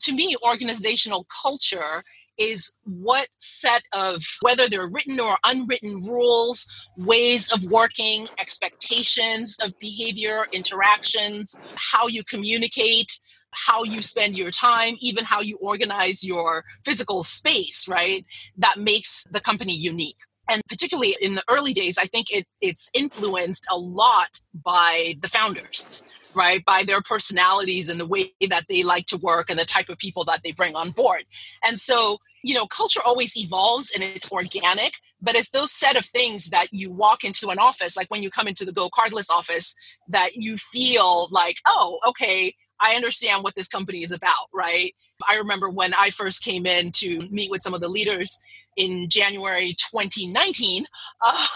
to 0.00 0.12
me, 0.12 0.36
organizational 0.42 1.26
culture 1.42 2.04
is 2.38 2.80
what 2.84 3.28
set 3.38 3.82
of 3.92 4.22
whether 4.42 4.68
they're 4.68 4.88
written 4.88 5.20
or 5.20 5.36
unwritten 5.44 6.00
rules, 6.02 6.66
ways 6.96 7.52
of 7.52 7.64
working, 7.64 8.26
expectations 8.38 9.58
of 9.62 9.78
behavior, 9.78 10.46
interactions, 10.52 11.58
how 11.76 12.06
you 12.06 12.22
communicate, 12.24 13.18
how 13.50 13.84
you 13.84 14.02
spend 14.02 14.36
your 14.36 14.50
time, 14.50 14.94
even 15.00 15.24
how 15.24 15.40
you 15.40 15.58
organize 15.62 16.24
your 16.24 16.64
physical 16.84 17.22
space, 17.22 17.86
right? 17.88 18.24
That 18.56 18.78
makes 18.78 19.24
the 19.30 19.40
company 19.40 19.74
unique. 19.74 20.18
And 20.50 20.60
particularly 20.68 21.16
in 21.22 21.36
the 21.36 21.44
early 21.48 21.72
days, 21.72 21.96
I 21.96 22.04
think 22.04 22.30
it, 22.30 22.44
it's 22.60 22.90
influenced 22.92 23.66
a 23.72 23.78
lot 23.78 24.40
by 24.52 25.14
the 25.22 25.28
founders 25.28 26.06
right 26.34 26.64
by 26.64 26.82
their 26.86 27.00
personalities 27.00 27.88
and 27.88 28.00
the 28.00 28.06
way 28.06 28.32
that 28.48 28.66
they 28.68 28.82
like 28.82 29.06
to 29.06 29.16
work 29.16 29.50
and 29.50 29.58
the 29.58 29.64
type 29.64 29.88
of 29.88 29.98
people 29.98 30.24
that 30.24 30.40
they 30.44 30.52
bring 30.52 30.74
on 30.74 30.90
board. 30.90 31.24
And 31.64 31.78
so 31.78 32.18
you 32.44 32.54
know 32.54 32.66
culture 32.66 33.00
always 33.04 33.36
evolves 33.36 33.90
and 33.90 34.04
it's 34.04 34.30
organic 34.30 34.94
but 35.20 35.34
it's 35.34 35.50
those 35.50 35.72
set 35.72 35.96
of 35.96 36.04
things 36.04 36.50
that 36.50 36.66
you 36.70 36.92
walk 36.92 37.24
into 37.24 37.48
an 37.48 37.58
office 37.58 37.96
like 37.96 38.10
when 38.10 38.22
you 38.22 38.30
come 38.30 38.46
into 38.46 38.64
the 38.64 38.72
GoCardless 38.72 39.30
office 39.30 39.74
that 40.08 40.36
you 40.36 40.58
feel 40.58 41.26
like 41.30 41.56
oh 41.66 41.98
okay 42.06 42.52
i 42.80 42.94
understand 42.94 43.42
what 43.42 43.54
this 43.56 43.66
company 43.66 44.00
is 44.00 44.12
about 44.12 44.46
right 44.52 44.94
i 45.28 45.36
remember 45.36 45.70
when 45.70 45.92
i 45.94 46.10
first 46.10 46.44
came 46.44 46.66
in 46.66 46.90
to 46.90 47.28
meet 47.30 47.50
with 47.50 47.62
some 47.62 47.74
of 47.74 47.80
the 47.80 47.88
leaders 47.88 48.40
in 48.76 49.08
January 49.08 49.74
2019 49.74 50.84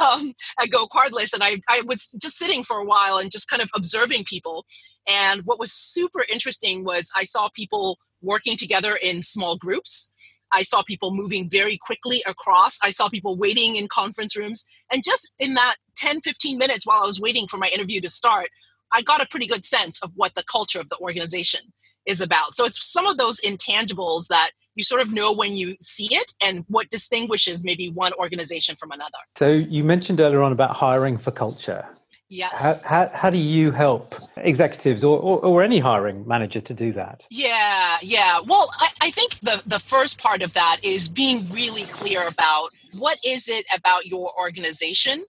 um, 0.01 0.33
at 0.61 0.69
GoCardless, 0.69 1.33
and 1.35 1.43
I, 1.43 1.57
I 1.69 1.83
was 1.87 2.13
just 2.21 2.37
sitting 2.37 2.63
for 2.63 2.77
a 2.77 2.85
while 2.85 3.19
and 3.19 3.31
just 3.31 3.51
kind 3.51 3.63
of 3.63 3.71
observing 3.75 4.25
people. 4.25 4.67
And 5.09 5.43
what 5.45 5.59
was 5.59 5.73
super 5.73 6.25
interesting 6.31 6.85
was 6.85 7.11
I 7.17 7.25
saw 7.25 7.49
people 7.49 7.99
working 8.23 8.57
together 8.57 8.99
in 9.03 9.23
small 9.23 9.57
groups. 9.57 10.13
I 10.53 10.63
saw 10.63 10.83
people 10.83 11.15
moving 11.15 11.49
very 11.51 11.79
quickly 11.79 12.23
across. 12.27 12.79
I 12.83 12.91
saw 12.91 13.09
people 13.09 13.37
waiting 13.37 13.77
in 13.77 13.89
conference 13.89 14.37
rooms. 14.37 14.67
And 14.93 15.03
just 15.05 15.35
in 15.39 15.55
that 15.55 15.77
10, 15.97 16.21
15 16.23 16.59
minutes 16.59 16.87
while 16.87 17.03
I 17.03 17.07
was 17.07 17.21
waiting 17.21 17.47
for 17.47 17.59
my 17.59 17.69
interview 17.69 18.01
to 18.01 18.11
start, 18.11 18.49
I 18.93 19.03
got 19.03 19.23
a 19.23 19.29
pretty 19.29 19.47
good 19.47 19.67
sense 19.67 20.03
of 20.03 20.13
what 20.17 20.35
the 20.35 20.45
culture 20.51 20.81
of 20.81 20.89
the 20.89 20.99
organization 21.01 21.61
is 22.07 22.21
about. 22.21 22.55
So 22.55 22.65
it's 22.65 22.91
some 22.91 23.07
of 23.07 23.19
those 23.19 23.41
intangibles 23.41 24.29
that 24.29 24.51
you 24.75 24.85
sort 24.85 25.03
of 25.03 25.13
know 25.13 25.33
when 25.33 25.57
you 25.57 25.75
see 25.81 26.09
it 26.13 26.33
and 26.43 26.65
what 26.69 26.89
distinguishes 26.91 27.65
maybe 27.65 27.89
one 27.91 28.13
organization 28.15 28.77
from 28.77 28.93
another. 28.93 29.19
So 29.37 29.51
you 29.51 29.83
mentioned 29.83 30.21
earlier 30.21 30.43
on 30.43 30.53
about 30.53 30.77
hiring 30.77 31.19
for 31.19 31.33
culture. 31.33 31.85
Yes. 32.31 32.85
How, 32.85 33.07
how, 33.07 33.11
how 33.15 33.31
do 33.31 33.39
you 33.39 33.71
help 33.71 34.15
executives 34.37 35.03
or, 35.03 35.19
or, 35.19 35.39
or, 35.41 35.63
any 35.63 35.79
hiring 35.81 36.29
manager 36.29 36.61
to 36.61 36.75
do 36.75 36.93
that? 36.93 37.25
Yeah, 37.31 37.97
yeah. 38.03 38.41
Well, 38.45 38.71
I, 38.79 38.89
I 39.01 39.11
think 39.11 39.41
the, 39.41 39.63
the 39.67 39.79
first 39.79 40.21
part 40.21 40.43
of 40.43 40.53
that 40.53 40.77
is 40.83 41.09
being 41.09 41.49
really 41.51 41.85
clear 41.85 42.29
about 42.29 42.69
what 42.93 43.19
is 43.25 43.49
it 43.49 43.65
about 43.75 44.07
your 44.07 44.31
organization 44.39 45.25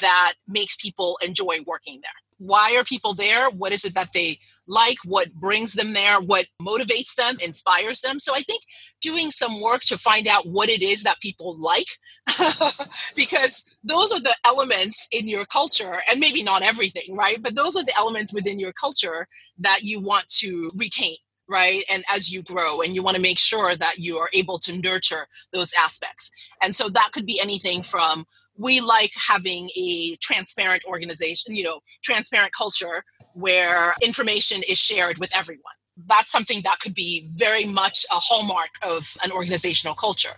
that 0.00 0.34
makes 0.46 0.76
people 0.76 1.18
enjoy 1.24 1.60
working 1.66 2.00
there? 2.02 2.12
Why 2.38 2.76
are 2.76 2.84
people 2.84 3.14
there? 3.14 3.48
What 3.48 3.72
is 3.72 3.84
it 3.86 3.94
that 3.94 4.12
they 4.12 4.38
like, 4.66 4.98
what 5.04 5.32
brings 5.34 5.74
them 5.74 5.92
there, 5.92 6.20
what 6.20 6.46
motivates 6.60 7.14
them, 7.14 7.36
inspires 7.40 8.00
them. 8.00 8.18
So 8.18 8.34
I 8.34 8.42
think 8.42 8.62
doing 9.00 9.30
some 9.30 9.60
work 9.60 9.82
to 9.82 9.98
find 9.98 10.26
out 10.28 10.46
what 10.46 10.68
it 10.68 10.82
is 10.82 11.02
that 11.02 11.20
people 11.20 11.56
like, 11.58 11.86
because 13.16 13.64
those 13.82 14.12
are 14.12 14.20
the 14.20 14.34
elements 14.44 15.08
in 15.12 15.28
your 15.28 15.44
culture, 15.44 16.00
and 16.10 16.20
maybe 16.20 16.42
not 16.42 16.62
everything, 16.62 17.16
right? 17.16 17.42
But 17.42 17.54
those 17.54 17.76
are 17.76 17.84
the 17.84 17.96
elements 17.98 18.32
within 18.32 18.58
your 18.58 18.72
culture 18.72 19.26
that 19.58 19.80
you 19.82 20.00
want 20.00 20.28
to 20.40 20.70
retain 20.74 21.16
right 21.48 21.84
and 21.90 22.04
as 22.10 22.32
you 22.32 22.42
grow 22.42 22.80
and 22.80 22.94
you 22.94 23.02
want 23.02 23.16
to 23.16 23.22
make 23.22 23.38
sure 23.38 23.74
that 23.74 23.98
you 23.98 24.16
are 24.16 24.28
able 24.32 24.58
to 24.58 24.78
nurture 24.80 25.26
those 25.52 25.74
aspects 25.78 26.30
and 26.62 26.74
so 26.74 26.88
that 26.88 27.10
could 27.12 27.26
be 27.26 27.40
anything 27.40 27.82
from 27.82 28.24
we 28.56 28.80
like 28.80 29.12
having 29.28 29.68
a 29.76 30.16
transparent 30.20 30.84
organization 30.84 31.54
you 31.54 31.62
know 31.62 31.80
transparent 32.02 32.52
culture 32.52 33.04
where 33.34 33.94
information 34.02 34.62
is 34.68 34.78
shared 34.78 35.18
with 35.18 35.36
everyone. 35.36 35.62
That's 36.06 36.32
something 36.32 36.62
that 36.64 36.80
could 36.80 36.94
be 36.94 37.28
very 37.34 37.64
much 37.64 38.04
a 38.10 38.16
hallmark 38.16 38.70
of 38.86 39.16
an 39.22 39.30
organizational 39.30 39.94
culture. 39.94 40.36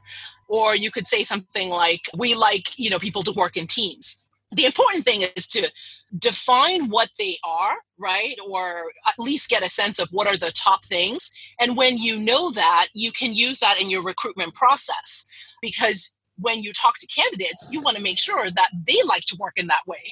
Or 0.49 0.75
you 0.77 0.91
could 0.91 1.07
say 1.07 1.23
something 1.23 1.71
like, 1.71 2.03
we 2.17 2.35
like, 2.35 2.79
you 2.79 2.91
know, 2.91 2.99
people 2.99 3.23
to 3.23 3.33
work 3.33 3.57
in 3.57 3.67
teams. 3.67 4.25
The 4.51 4.67
important 4.67 5.05
thing 5.05 5.23
is 5.37 5.47
to 5.49 5.71
define 6.19 6.89
what 6.89 7.11
they 7.19 7.39
are, 7.45 7.77
right? 7.99 8.37
Or 8.47 8.93
at 9.07 9.15
least 9.19 9.51
get 9.51 9.65
a 9.65 9.69
sense 9.69 9.99
of 9.99 10.09
what 10.11 10.27
are 10.27 10.37
the 10.37 10.53
top 10.55 10.85
things. 10.85 11.31
And 11.61 11.77
when 11.77 11.99
you 11.99 12.21
know 12.21 12.51
that, 12.51 12.89
you 12.95 13.11
can 13.11 13.35
use 13.35 13.59
that 13.61 13.81
in 13.81 13.91
your 13.91 14.03
recruitment 14.03 14.55
process 14.55 15.25
because 15.61 16.15
when 16.37 16.63
you 16.63 16.73
talk 16.73 16.95
to 16.99 17.07
candidates, 17.07 17.69
you 17.71 17.81
want 17.81 17.97
to 17.97 18.03
make 18.03 18.19
sure 18.19 18.51
that 18.51 18.71
they 18.87 18.97
like 19.07 19.23
to 19.27 19.37
work 19.39 19.55
in 19.57 19.69
that 19.69 19.87
way, 19.87 20.03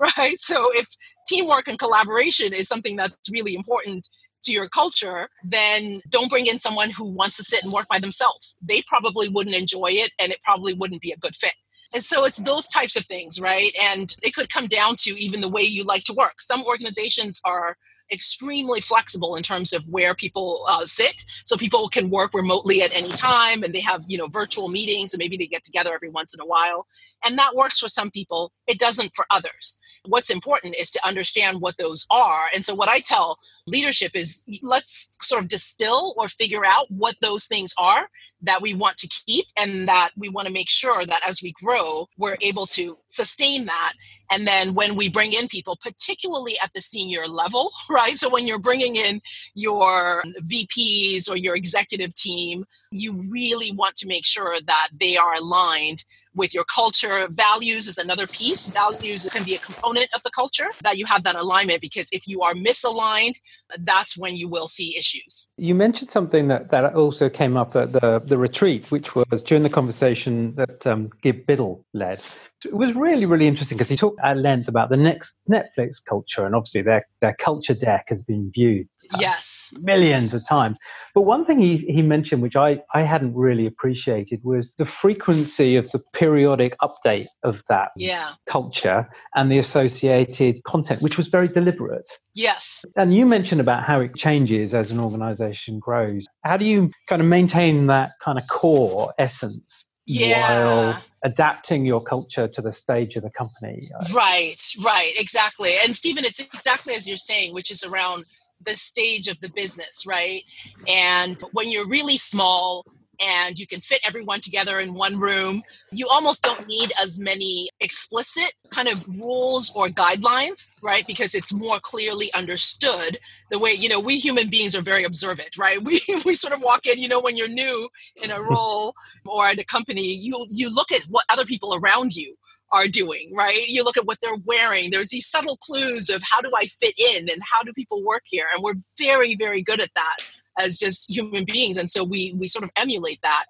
right? 0.18 0.38
So 0.38 0.70
if 0.74 0.88
teamwork 1.26 1.68
and 1.68 1.78
collaboration 1.78 2.52
is 2.52 2.68
something 2.68 2.96
that's 2.96 3.18
really 3.30 3.54
important 3.54 4.08
to 4.44 4.52
your 4.52 4.68
culture, 4.68 5.28
then 5.44 6.00
don't 6.08 6.30
bring 6.30 6.46
in 6.46 6.58
someone 6.58 6.90
who 6.90 7.10
wants 7.10 7.36
to 7.36 7.44
sit 7.44 7.62
and 7.62 7.72
work 7.72 7.86
by 7.88 7.98
themselves. 7.98 8.56
They 8.62 8.82
probably 8.86 9.28
wouldn't 9.28 9.56
enjoy 9.56 9.90
it 9.90 10.12
and 10.20 10.32
it 10.32 10.42
probably 10.42 10.72
wouldn't 10.72 11.02
be 11.02 11.12
a 11.12 11.16
good 11.16 11.34
fit. 11.34 11.54
And 11.92 12.02
so 12.02 12.24
it's 12.24 12.38
those 12.38 12.66
types 12.68 12.96
of 12.96 13.04
things, 13.06 13.40
right? 13.40 13.72
And 13.80 14.14
it 14.22 14.34
could 14.34 14.52
come 14.52 14.66
down 14.66 14.96
to 15.00 15.10
even 15.10 15.40
the 15.40 15.48
way 15.48 15.62
you 15.62 15.84
like 15.84 16.04
to 16.04 16.14
work. 16.14 16.42
Some 16.42 16.64
organizations 16.64 17.40
are 17.44 17.76
extremely 18.12 18.80
flexible 18.80 19.34
in 19.36 19.42
terms 19.42 19.72
of 19.72 19.82
where 19.90 20.14
people 20.14 20.64
uh, 20.68 20.84
sit 20.84 21.14
so 21.44 21.56
people 21.56 21.88
can 21.88 22.10
work 22.10 22.34
remotely 22.34 22.82
at 22.82 22.94
any 22.94 23.10
time 23.10 23.62
and 23.62 23.74
they 23.74 23.80
have 23.80 24.04
you 24.06 24.16
know 24.16 24.28
virtual 24.28 24.68
meetings 24.68 25.12
and 25.12 25.18
maybe 25.18 25.36
they 25.36 25.46
get 25.46 25.64
together 25.64 25.92
every 25.92 26.08
once 26.08 26.32
in 26.32 26.40
a 26.40 26.46
while 26.46 26.86
and 27.26 27.38
that 27.38 27.54
works 27.54 27.80
for 27.80 27.88
some 27.88 28.10
people 28.10 28.52
it 28.66 28.78
doesn't 28.78 29.12
for 29.14 29.26
others. 29.30 29.78
What's 30.06 30.30
important 30.30 30.76
is 30.76 30.90
to 30.92 31.06
understand 31.06 31.60
what 31.60 31.76
those 31.78 32.06
are. 32.10 32.46
And 32.54 32.64
so 32.64 32.74
what 32.74 32.88
i 32.88 33.00
tell 33.00 33.38
leadership 33.66 34.14
is 34.14 34.44
let's 34.62 35.16
sort 35.20 35.42
of 35.42 35.48
distill 35.48 36.14
or 36.16 36.28
figure 36.28 36.64
out 36.64 36.86
what 36.88 37.16
those 37.20 37.46
things 37.46 37.74
are 37.78 38.08
that 38.42 38.62
we 38.62 38.74
want 38.74 38.96
to 38.98 39.08
keep 39.26 39.46
and 39.58 39.88
that 39.88 40.10
we 40.16 40.28
want 40.28 40.46
to 40.46 40.52
make 40.52 40.68
sure 40.68 41.04
that 41.04 41.20
as 41.26 41.42
we 41.42 41.52
grow 41.52 42.06
we're 42.16 42.36
able 42.40 42.66
to 42.66 42.96
sustain 43.08 43.66
that. 43.66 43.92
And 44.30 44.46
then 44.46 44.74
when 44.74 44.96
we 44.96 45.08
bring 45.08 45.32
in 45.32 45.48
people 45.48 45.76
particularly 45.82 46.54
at 46.62 46.72
the 46.74 46.80
senior 46.80 47.26
level 47.26 47.70
right? 47.90 48.16
So 48.16 48.30
when 48.30 48.46
you're 48.46 48.60
bringing 48.60 48.96
in 48.96 49.20
your 49.54 50.22
vps 50.42 51.28
or 51.28 51.36
your 51.36 51.56
executive 51.56 52.14
team 52.14 52.64
you 52.92 53.20
really 53.30 53.72
want 53.72 53.96
to 53.96 54.06
make 54.06 54.24
sure 54.24 54.56
that 54.66 54.88
they 54.98 55.16
are 55.16 55.34
aligned 55.34 56.04
with 56.36 56.54
your 56.54 56.64
culture. 56.64 57.26
Values 57.30 57.88
is 57.88 57.98
another 57.98 58.26
piece. 58.26 58.68
Values 58.68 59.28
can 59.32 59.42
be 59.42 59.54
a 59.54 59.58
component 59.58 60.08
of 60.14 60.22
the 60.22 60.30
culture 60.30 60.68
that 60.82 60.98
you 60.98 61.06
have 61.06 61.22
that 61.24 61.34
alignment 61.34 61.80
because 61.80 62.08
if 62.12 62.28
you 62.28 62.42
are 62.42 62.54
misaligned, 62.54 63.40
that's 63.80 64.16
when 64.16 64.36
you 64.36 64.48
will 64.48 64.68
see 64.68 64.96
issues. 64.96 65.50
You 65.56 65.74
mentioned 65.74 66.10
something 66.10 66.48
that, 66.48 66.70
that 66.70 66.94
also 66.94 67.28
came 67.28 67.56
up 67.56 67.74
at 67.74 67.92
the, 67.92 68.22
the 68.26 68.38
retreat, 68.38 68.90
which 68.90 69.14
was 69.14 69.42
during 69.42 69.62
the 69.62 69.70
conversation 69.70 70.54
that 70.56 70.86
um, 70.86 71.10
Gib 71.22 71.46
Biddle 71.46 71.84
led. 71.94 72.20
It 72.64 72.74
was 72.74 72.94
really, 72.94 73.26
really 73.26 73.46
interesting 73.46 73.76
because 73.76 73.88
he 73.88 73.96
talked 73.96 74.20
at 74.24 74.38
length 74.38 74.68
about 74.68 74.88
the 74.88 74.96
next 74.96 75.36
Netflix 75.50 75.96
culture, 76.04 76.46
and 76.46 76.54
obviously 76.54 76.82
their, 76.82 77.06
their 77.20 77.34
culture 77.38 77.74
deck 77.74 78.06
has 78.08 78.22
been 78.22 78.50
viewed 78.54 78.88
Yes. 79.18 79.72
millions 79.80 80.34
of 80.34 80.46
times. 80.46 80.76
But 81.14 81.22
one 81.22 81.44
thing 81.46 81.58
he, 81.58 81.78
he 81.78 82.02
mentioned, 82.02 82.42
which 82.42 82.56
I, 82.56 82.82
I 82.94 83.02
hadn't 83.02 83.34
really 83.34 83.66
appreciated, 83.66 84.40
was 84.44 84.74
the 84.74 84.86
frequency 84.86 85.76
of 85.76 85.90
the 85.90 86.00
periodic 86.12 86.76
update 86.82 87.28
of 87.42 87.62
that 87.68 87.90
yeah. 87.96 88.32
culture 88.46 89.08
and 89.34 89.50
the 89.50 89.58
associated 89.58 90.62
content, 90.64 91.02
which 91.02 91.16
was 91.16 91.28
very 91.28 91.48
deliberate. 91.48 92.10
Yes. 92.34 92.84
And 92.96 93.14
you 93.14 93.24
mentioned 93.24 93.60
about 93.60 93.84
how 93.84 94.00
it 94.00 94.14
changes 94.14 94.74
as 94.74 94.90
an 94.90 95.00
organization 95.00 95.78
grows. 95.78 96.26
How 96.44 96.56
do 96.56 96.64
you 96.64 96.90
kind 97.08 97.22
of 97.22 97.28
maintain 97.28 97.86
that 97.86 98.10
kind 98.22 98.38
of 98.38 98.46
core 98.48 99.14
essence 99.18 99.86
yeah. 100.06 100.40
while 100.40 101.02
adapting 101.24 101.84
your 101.84 102.00
culture 102.02 102.46
to 102.48 102.62
the 102.62 102.72
stage 102.72 103.16
of 103.16 103.22
the 103.24 103.30
company. 103.30 103.90
Right, 104.14 104.62
right, 104.84 105.12
exactly. 105.16 105.72
And 105.82 105.94
Stephen, 105.94 106.24
it's 106.24 106.38
exactly 106.38 106.94
as 106.94 107.08
you're 107.08 107.16
saying, 107.16 107.52
which 107.52 107.70
is 107.70 107.84
around 107.84 108.24
the 108.64 108.74
stage 108.74 109.28
of 109.28 109.40
the 109.40 109.50
business, 109.50 110.04
right? 110.06 110.42
And 110.88 111.40
when 111.52 111.70
you're 111.70 111.88
really 111.88 112.16
small, 112.16 112.84
and 113.20 113.58
you 113.58 113.66
can 113.66 113.80
fit 113.80 114.00
everyone 114.06 114.40
together 114.40 114.78
in 114.78 114.94
one 114.94 115.18
room. 115.18 115.62
You 115.92 116.08
almost 116.08 116.42
don't 116.42 116.66
need 116.66 116.92
as 117.00 117.18
many 117.20 117.68
explicit 117.80 118.52
kind 118.70 118.88
of 118.88 119.06
rules 119.18 119.72
or 119.74 119.88
guidelines, 119.88 120.70
right? 120.82 121.06
Because 121.06 121.34
it's 121.34 121.52
more 121.52 121.78
clearly 121.80 122.32
understood 122.34 123.18
the 123.50 123.58
way, 123.58 123.70
you 123.70 123.88
know, 123.88 124.00
we 124.00 124.18
human 124.18 124.50
beings 124.50 124.74
are 124.74 124.82
very 124.82 125.04
observant, 125.04 125.56
right? 125.58 125.78
We, 125.86 126.00
we 126.24 126.34
sort 126.34 126.52
of 126.52 126.62
walk 126.62 126.86
in, 126.86 126.98
you 126.98 127.08
know, 127.08 127.20
when 127.20 127.36
you're 127.36 127.48
new 127.48 127.88
in 128.22 128.30
a 128.30 128.42
role 128.42 128.92
or 129.24 129.46
at 129.46 129.60
a 129.60 129.64
company, 129.64 130.14
you, 130.14 130.46
you 130.50 130.74
look 130.74 130.90
at 130.90 131.02
what 131.08 131.24
other 131.30 131.44
people 131.44 131.74
around 131.74 132.14
you 132.14 132.36
are 132.72 132.88
doing, 132.88 133.32
right? 133.34 133.66
You 133.68 133.84
look 133.84 133.96
at 133.96 134.06
what 134.06 134.18
they're 134.20 134.36
wearing. 134.44 134.90
There's 134.90 135.08
these 135.08 135.26
subtle 135.26 135.56
clues 135.58 136.10
of 136.10 136.22
how 136.22 136.40
do 136.40 136.50
I 136.56 136.66
fit 136.66 136.94
in 136.98 137.28
and 137.30 137.40
how 137.42 137.62
do 137.62 137.72
people 137.72 138.02
work 138.04 138.22
here? 138.24 138.46
And 138.52 138.62
we're 138.62 138.74
very, 138.98 139.36
very 139.36 139.62
good 139.62 139.80
at 139.80 139.90
that 139.94 140.16
as 140.58 140.78
just 140.78 141.10
human 141.10 141.44
beings 141.44 141.76
and 141.76 141.90
so 141.90 142.04
we 142.04 142.32
we 142.36 142.48
sort 142.48 142.64
of 142.64 142.70
emulate 142.76 143.20
that 143.22 143.44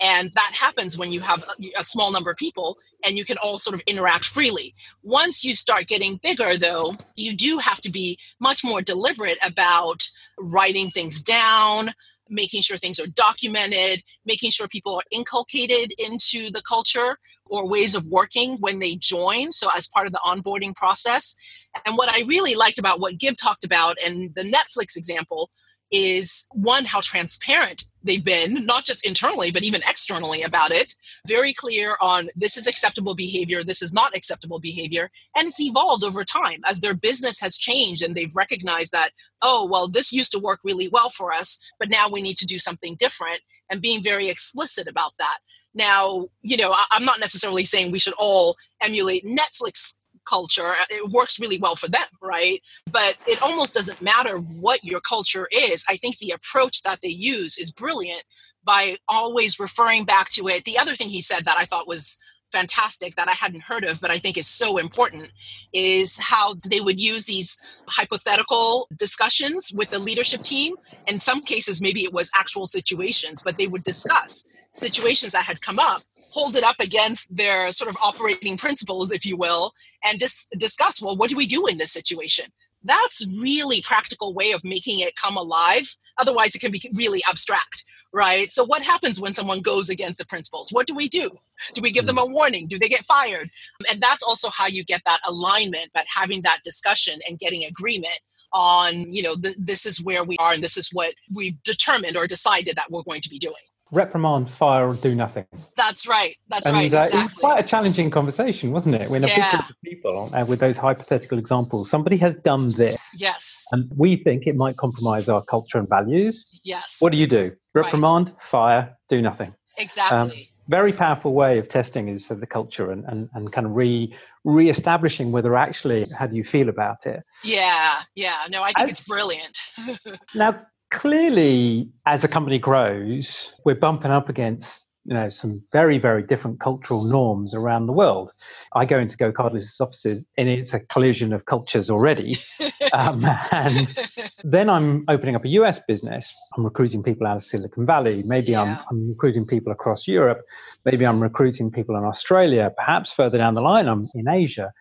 and 0.00 0.30
that 0.34 0.52
happens 0.58 0.96
when 0.96 1.12
you 1.12 1.20
have 1.20 1.42
a, 1.42 1.80
a, 1.80 1.84
small 1.84 2.10
number 2.10 2.30
of 2.30 2.36
people 2.36 2.78
and 3.04 3.16
you 3.16 3.24
can 3.24 3.36
all 3.38 3.58
sort 3.58 3.74
of 3.74 3.82
interact 3.86 4.24
freely 4.24 4.74
once 5.02 5.44
you 5.44 5.54
start 5.54 5.86
getting 5.86 6.18
bigger 6.22 6.56
though 6.56 6.96
you 7.16 7.34
do 7.36 7.58
have 7.58 7.80
to 7.80 7.90
be 7.90 8.18
much 8.40 8.62
more 8.64 8.82
deliberate 8.82 9.38
about 9.44 10.08
writing 10.38 10.90
things 10.90 11.22
down 11.22 11.90
making 12.30 12.62
sure 12.62 12.76
things 12.76 13.00
are 13.00 13.06
documented 13.08 14.02
making 14.24 14.50
sure 14.50 14.68
people 14.68 14.94
are 14.94 15.02
inculcated 15.10 15.92
into 15.98 16.50
the 16.50 16.62
culture 16.62 17.18
or 17.46 17.68
ways 17.68 17.94
of 17.94 18.06
working 18.08 18.56
when 18.60 18.78
they 18.78 18.94
join 18.96 19.50
so 19.52 19.68
as 19.76 19.88
part 19.88 20.06
of 20.06 20.12
the 20.12 20.20
onboarding 20.24 20.74
process. 20.74 21.36
And 21.84 21.96
what 21.96 22.08
i 22.08 22.22
really 22.26 22.54
liked 22.54 22.78
about 22.78 23.00
what 23.00 23.18
gib 23.18 23.36
talked 23.36 23.64
about 23.64 23.96
and 24.04 24.34
the 24.34 24.42
netflix 24.42 24.96
example 24.96 25.50
is 25.90 26.46
one, 26.52 26.84
how 26.84 27.00
transparent 27.00 27.84
they've 28.02 28.24
been, 28.24 28.64
not 28.64 28.84
just 28.84 29.06
internally, 29.06 29.50
but 29.50 29.62
even 29.62 29.82
externally 29.88 30.42
about 30.42 30.70
it. 30.70 30.94
Very 31.26 31.52
clear 31.52 31.96
on 32.00 32.28
this 32.34 32.56
is 32.56 32.66
acceptable 32.66 33.14
behavior, 33.14 33.62
this 33.62 33.82
is 33.82 33.92
not 33.92 34.16
acceptable 34.16 34.60
behavior. 34.60 35.10
And 35.36 35.48
it's 35.48 35.60
evolved 35.60 36.04
over 36.04 36.24
time 36.24 36.60
as 36.66 36.80
their 36.80 36.94
business 36.94 37.40
has 37.40 37.58
changed 37.58 38.02
and 38.02 38.14
they've 38.14 38.34
recognized 38.34 38.92
that, 38.92 39.10
oh, 39.42 39.66
well, 39.70 39.88
this 39.88 40.12
used 40.12 40.32
to 40.32 40.38
work 40.38 40.60
really 40.64 40.88
well 40.88 41.10
for 41.10 41.32
us, 41.32 41.60
but 41.78 41.90
now 41.90 42.08
we 42.08 42.22
need 42.22 42.36
to 42.38 42.46
do 42.46 42.58
something 42.58 42.96
different 42.98 43.40
and 43.70 43.82
being 43.82 44.02
very 44.02 44.28
explicit 44.28 44.88
about 44.88 45.12
that. 45.18 45.38
Now, 45.74 46.28
you 46.42 46.56
know, 46.56 46.74
I'm 46.90 47.04
not 47.04 47.20
necessarily 47.20 47.64
saying 47.64 47.92
we 47.92 48.00
should 48.00 48.14
all 48.18 48.56
emulate 48.82 49.24
Netflix 49.24 49.94
culture 50.30 50.70
uh, 50.80 50.90
it 50.90 51.10
works 51.10 51.40
really 51.40 51.58
well 51.58 51.76
for 51.76 51.88
them 51.88 52.10
right? 52.20 52.60
But 52.90 53.16
it 53.26 53.42
almost 53.42 53.74
doesn't 53.74 54.02
matter 54.02 54.38
what 54.38 54.84
your 54.84 55.00
culture 55.00 55.48
is. 55.52 55.84
I 55.88 55.96
think 55.96 56.18
the 56.18 56.30
approach 56.30 56.82
that 56.82 57.00
they 57.02 57.08
use 57.08 57.58
is 57.58 57.70
brilliant 57.72 58.22
by 58.64 58.96
always 59.08 59.58
referring 59.58 60.04
back 60.04 60.28
to 60.30 60.48
it. 60.48 60.64
The 60.64 60.78
other 60.78 60.94
thing 60.94 61.08
he 61.08 61.22
said 61.22 61.44
that 61.44 61.56
i 61.58 61.64
thought 61.64 61.88
was 61.88 62.18
fantastic 62.52 63.14
that 63.14 63.28
I 63.28 63.32
hadn't 63.32 63.62
heard 63.62 63.84
of, 63.84 64.00
but 64.00 64.10
I 64.10 64.18
think 64.18 64.36
is 64.36 64.48
so 64.48 64.76
important, 64.76 65.28
is 65.72 66.18
how 66.18 66.54
they 66.68 66.80
would 66.80 66.98
use 66.98 67.24
these 67.24 67.56
hypothetical 67.86 68.88
discussions 68.98 69.70
with 69.72 69.90
the 69.90 70.00
leadership 70.00 70.42
team. 70.42 70.74
In 71.06 71.20
some 71.20 71.42
cases, 71.42 71.80
maybe 71.80 72.00
it 72.00 72.12
was 72.12 72.28
actual 72.34 72.66
situations, 72.66 73.42
but 73.44 73.56
they 73.56 73.68
would 73.68 73.84
discuss 73.84 74.48
situations 74.74 75.30
that 75.32 75.44
had 75.44 75.60
come 75.60 75.78
up 75.78 76.02
hold 76.30 76.56
it 76.56 76.64
up 76.64 76.76
against 76.80 77.34
their 77.34 77.70
sort 77.72 77.90
of 77.90 77.96
operating 78.02 78.56
principles, 78.56 79.10
if 79.10 79.26
you 79.26 79.36
will, 79.36 79.72
and 80.04 80.18
dis- 80.18 80.48
discuss, 80.56 81.02
well, 81.02 81.16
what 81.16 81.30
do 81.30 81.36
we 81.36 81.46
do 81.46 81.66
in 81.66 81.78
this 81.78 81.92
situation? 81.92 82.46
That's 82.82 83.26
really 83.38 83.82
practical 83.82 84.32
way 84.32 84.52
of 84.52 84.64
making 84.64 85.00
it 85.00 85.16
come 85.16 85.36
alive. 85.36 85.96
Otherwise, 86.18 86.54
it 86.54 86.60
can 86.60 86.72
be 86.72 86.90
really 86.94 87.20
abstract, 87.28 87.84
right? 88.12 88.50
So, 88.50 88.64
what 88.64 88.82
happens 88.82 89.20
when 89.20 89.34
someone 89.34 89.60
goes 89.60 89.90
against 89.90 90.18
the 90.18 90.26
principles? 90.26 90.70
What 90.70 90.86
do 90.86 90.94
we 90.94 91.08
do? 91.08 91.30
Do 91.74 91.82
we 91.82 91.92
give 91.92 92.06
them 92.06 92.18
a 92.18 92.24
warning? 92.24 92.68
Do 92.68 92.78
they 92.78 92.88
get 92.88 93.04
fired? 93.04 93.50
And 93.90 94.00
that's 94.00 94.22
also 94.22 94.48
how 94.48 94.66
you 94.66 94.82
get 94.82 95.02
that 95.04 95.20
alignment, 95.28 95.90
but 95.92 96.06
having 96.14 96.42
that 96.42 96.60
discussion 96.64 97.20
and 97.28 97.38
getting 97.38 97.64
agreement 97.64 98.18
on, 98.52 99.12
you 99.12 99.22
know, 99.22 99.34
th- 99.36 99.56
this 99.58 99.84
is 99.84 100.02
where 100.02 100.24
we 100.24 100.36
are 100.38 100.54
and 100.54 100.62
this 100.62 100.76
is 100.76 100.88
what 100.92 101.14
we've 101.34 101.62
determined 101.62 102.16
or 102.16 102.26
decided 102.26 102.76
that 102.76 102.90
we're 102.90 103.02
going 103.02 103.20
to 103.20 103.30
be 103.30 103.38
doing 103.38 103.54
reprimand, 103.92 104.50
fire, 104.50 104.88
or 104.88 104.94
do 104.94 105.14
nothing. 105.14 105.46
That's 105.76 106.06
right. 106.06 106.36
That's 106.48 106.66
and, 106.66 106.76
right. 106.76 106.92
Uh, 106.92 106.98
exactly. 106.98 107.20
It 107.20 107.22
was 107.24 107.32
quite 107.32 107.64
a 107.64 107.68
challenging 107.68 108.10
conversation, 108.10 108.70
wasn't 108.70 108.96
it? 108.96 109.10
When 109.10 109.24
a 109.24 109.28
yeah. 109.28 109.34
big 109.34 109.50
group 109.50 109.70
of 109.70 109.76
people, 109.84 110.30
uh, 110.34 110.44
with 110.44 110.60
those 110.60 110.76
hypothetical 110.76 111.38
examples, 111.38 111.90
somebody 111.90 112.16
has 112.18 112.36
done 112.36 112.72
this. 112.76 113.06
Yes. 113.16 113.66
And 113.72 113.90
we 113.96 114.16
think 114.16 114.46
it 114.46 114.56
might 114.56 114.76
compromise 114.76 115.28
our 115.28 115.42
culture 115.42 115.78
and 115.78 115.88
values. 115.88 116.46
Yes. 116.64 116.96
What 117.00 117.12
do 117.12 117.18
you 117.18 117.26
do? 117.26 117.52
Reprimand, 117.74 118.28
right. 118.28 118.36
fire, 118.50 118.96
do 119.08 119.20
nothing. 119.20 119.54
Exactly. 119.76 120.18
Um, 120.18 120.32
very 120.68 120.92
powerful 120.92 121.34
way 121.34 121.58
of 121.58 121.68
testing 121.68 122.08
is 122.08 122.28
the 122.28 122.46
culture 122.46 122.92
and, 122.92 123.04
and, 123.06 123.28
and 123.34 123.52
kind 123.52 123.66
of 123.66 123.74
re 123.74 124.14
re-establishing 124.44 125.32
whether 125.32 125.56
actually 125.56 126.06
how 126.16 126.26
do 126.26 126.36
you 126.36 126.44
feel 126.44 126.68
about 126.70 127.04
it 127.04 127.22
yeah 127.44 128.02
yeah 128.14 128.46
no 128.48 128.62
i 128.62 128.72
think 128.72 128.88
As, 128.88 128.90
it's 128.90 129.04
brilliant 129.04 129.58
now 130.34 130.62
clearly, 130.90 131.88
as 132.06 132.24
a 132.24 132.28
company 132.28 132.58
grows, 132.58 133.52
we're 133.64 133.74
bumping 133.74 134.10
up 134.10 134.28
against 134.28 134.84
you 135.06 135.14
know 135.14 135.30
some 135.30 135.62
very 135.72 135.98
very 135.98 136.22
different 136.22 136.60
cultural 136.60 137.04
norms 137.04 137.54
around 137.54 137.86
the 137.86 137.92
world. 137.92 138.32
I 138.74 138.84
go 138.84 138.98
into 138.98 139.16
GoCardless's 139.16 139.80
offices 139.80 140.24
and 140.36 140.48
it's 140.48 140.74
a 140.74 140.80
collision 140.80 141.32
of 141.32 141.46
cultures 141.46 141.90
already. 141.90 142.36
um, 142.92 143.24
and 143.50 143.96
then 144.44 144.68
I'm 144.68 145.04
opening 145.08 145.34
up 145.34 145.44
a 145.44 145.48
US 145.48 145.78
business. 145.78 146.34
I'm 146.56 146.64
recruiting 146.64 147.02
people 147.02 147.26
out 147.26 147.36
of 147.36 147.42
Silicon 147.42 147.86
Valley. 147.86 148.22
Maybe 148.24 148.52
yeah. 148.52 148.62
I'm, 148.62 148.78
I'm 148.90 149.08
recruiting 149.08 149.46
people 149.46 149.72
across 149.72 150.06
Europe. 150.06 150.42
Maybe 150.84 151.06
I'm 151.06 151.20
recruiting 151.20 151.70
people 151.70 151.96
in 151.96 152.04
Australia. 152.04 152.70
Perhaps 152.76 153.12
further 153.12 153.38
down 153.38 153.54
the 153.54 153.62
line, 153.62 153.88
I'm 153.88 154.08
in 154.14 154.28
Asia 154.28 154.72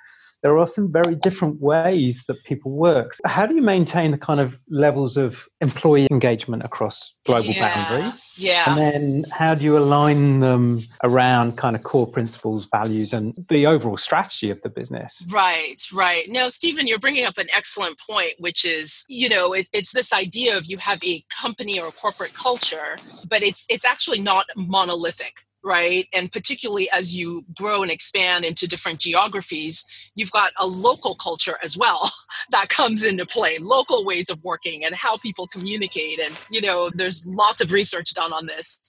there 0.41 0.57
are 0.57 0.67
some 0.67 0.91
very 0.91 1.15
different 1.15 1.59
ways 1.61 2.23
that 2.27 2.43
people 2.45 2.71
work. 2.71 3.15
How 3.25 3.45
do 3.45 3.55
you 3.55 3.61
maintain 3.61 4.11
the 4.11 4.17
kind 4.17 4.39
of 4.39 4.57
levels 4.69 5.17
of 5.17 5.47
employee 5.61 6.07
engagement 6.11 6.63
across 6.63 7.13
global 7.25 7.49
yeah, 7.49 7.89
boundaries? 7.89 8.23
Yeah. 8.37 8.63
And 8.67 8.77
then 8.77 9.25
how 9.31 9.55
do 9.55 9.65
you 9.65 9.77
align 9.77 10.39
them 10.39 10.79
around 11.03 11.57
kind 11.57 11.75
of 11.75 11.83
core 11.83 12.07
principles, 12.07 12.67
values, 12.71 13.11
and 13.11 13.33
the 13.49 13.67
overall 13.67 13.97
strategy 13.97 14.49
of 14.49 14.61
the 14.61 14.69
business? 14.69 15.21
Right, 15.29 15.81
right. 15.93 16.23
Now, 16.29 16.49
Stephen, 16.49 16.87
you're 16.87 16.99
bringing 16.99 17.25
up 17.25 17.37
an 17.37 17.47
excellent 17.55 17.99
point, 17.99 18.33
which 18.39 18.63
is, 18.63 19.05
you 19.09 19.27
know, 19.27 19.53
it, 19.53 19.67
it's 19.73 19.91
this 19.91 20.13
idea 20.13 20.57
of 20.57 20.65
you 20.65 20.77
have 20.77 21.03
a 21.03 21.23
company 21.41 21.79
or 21.79 21.89
a 21.89 21.91
corporate 21.91 22.33
culture, 22.33 22.97
but 23.27 23.41
it's 23.41 23.65
it's 23.69 23.85
actually 23.85 24.21
not 24.21 24.45
monolithic 24.55 25.43
right? 25.63 26.07
And 26.13 26.31
particularly 26.31 26.89
as 26.91 27.15
you 27.15 27.45
grow 27.55 27.81
and 27.81 27.91
expand 27.91 28.45
into 28.45 28.67
different 28.67 28.99
geographies, 28.99 29.85
you've 30.15 30.31
got 30.31 30.51
a 30.57 30.65
local 30.65 31.15
culture 31.15 31.57
as 31.63 31.77
well 31.77 32.09
that 32.51 32.69
comes 32.69 33.03
into 33.03 33.25
play, 33.25 33.57
local 33.59 34.05
ways 34.05 34.29
of 34.29 34.43
working 34.43 34.85
and 34.85 34.95
how 34.95 35.17
people 35.17 35.47
communicate. 35.47 36.19
And, 36.19 36.35
you 36.49 36.61
know, 36.61 36.89
there's 36.93 37.25
lots 37.27 37.61
of 37.61 37.71
research 37.71 38.13
done 38.13 38.33
on 38.33 38.45
this. 38.45 38.81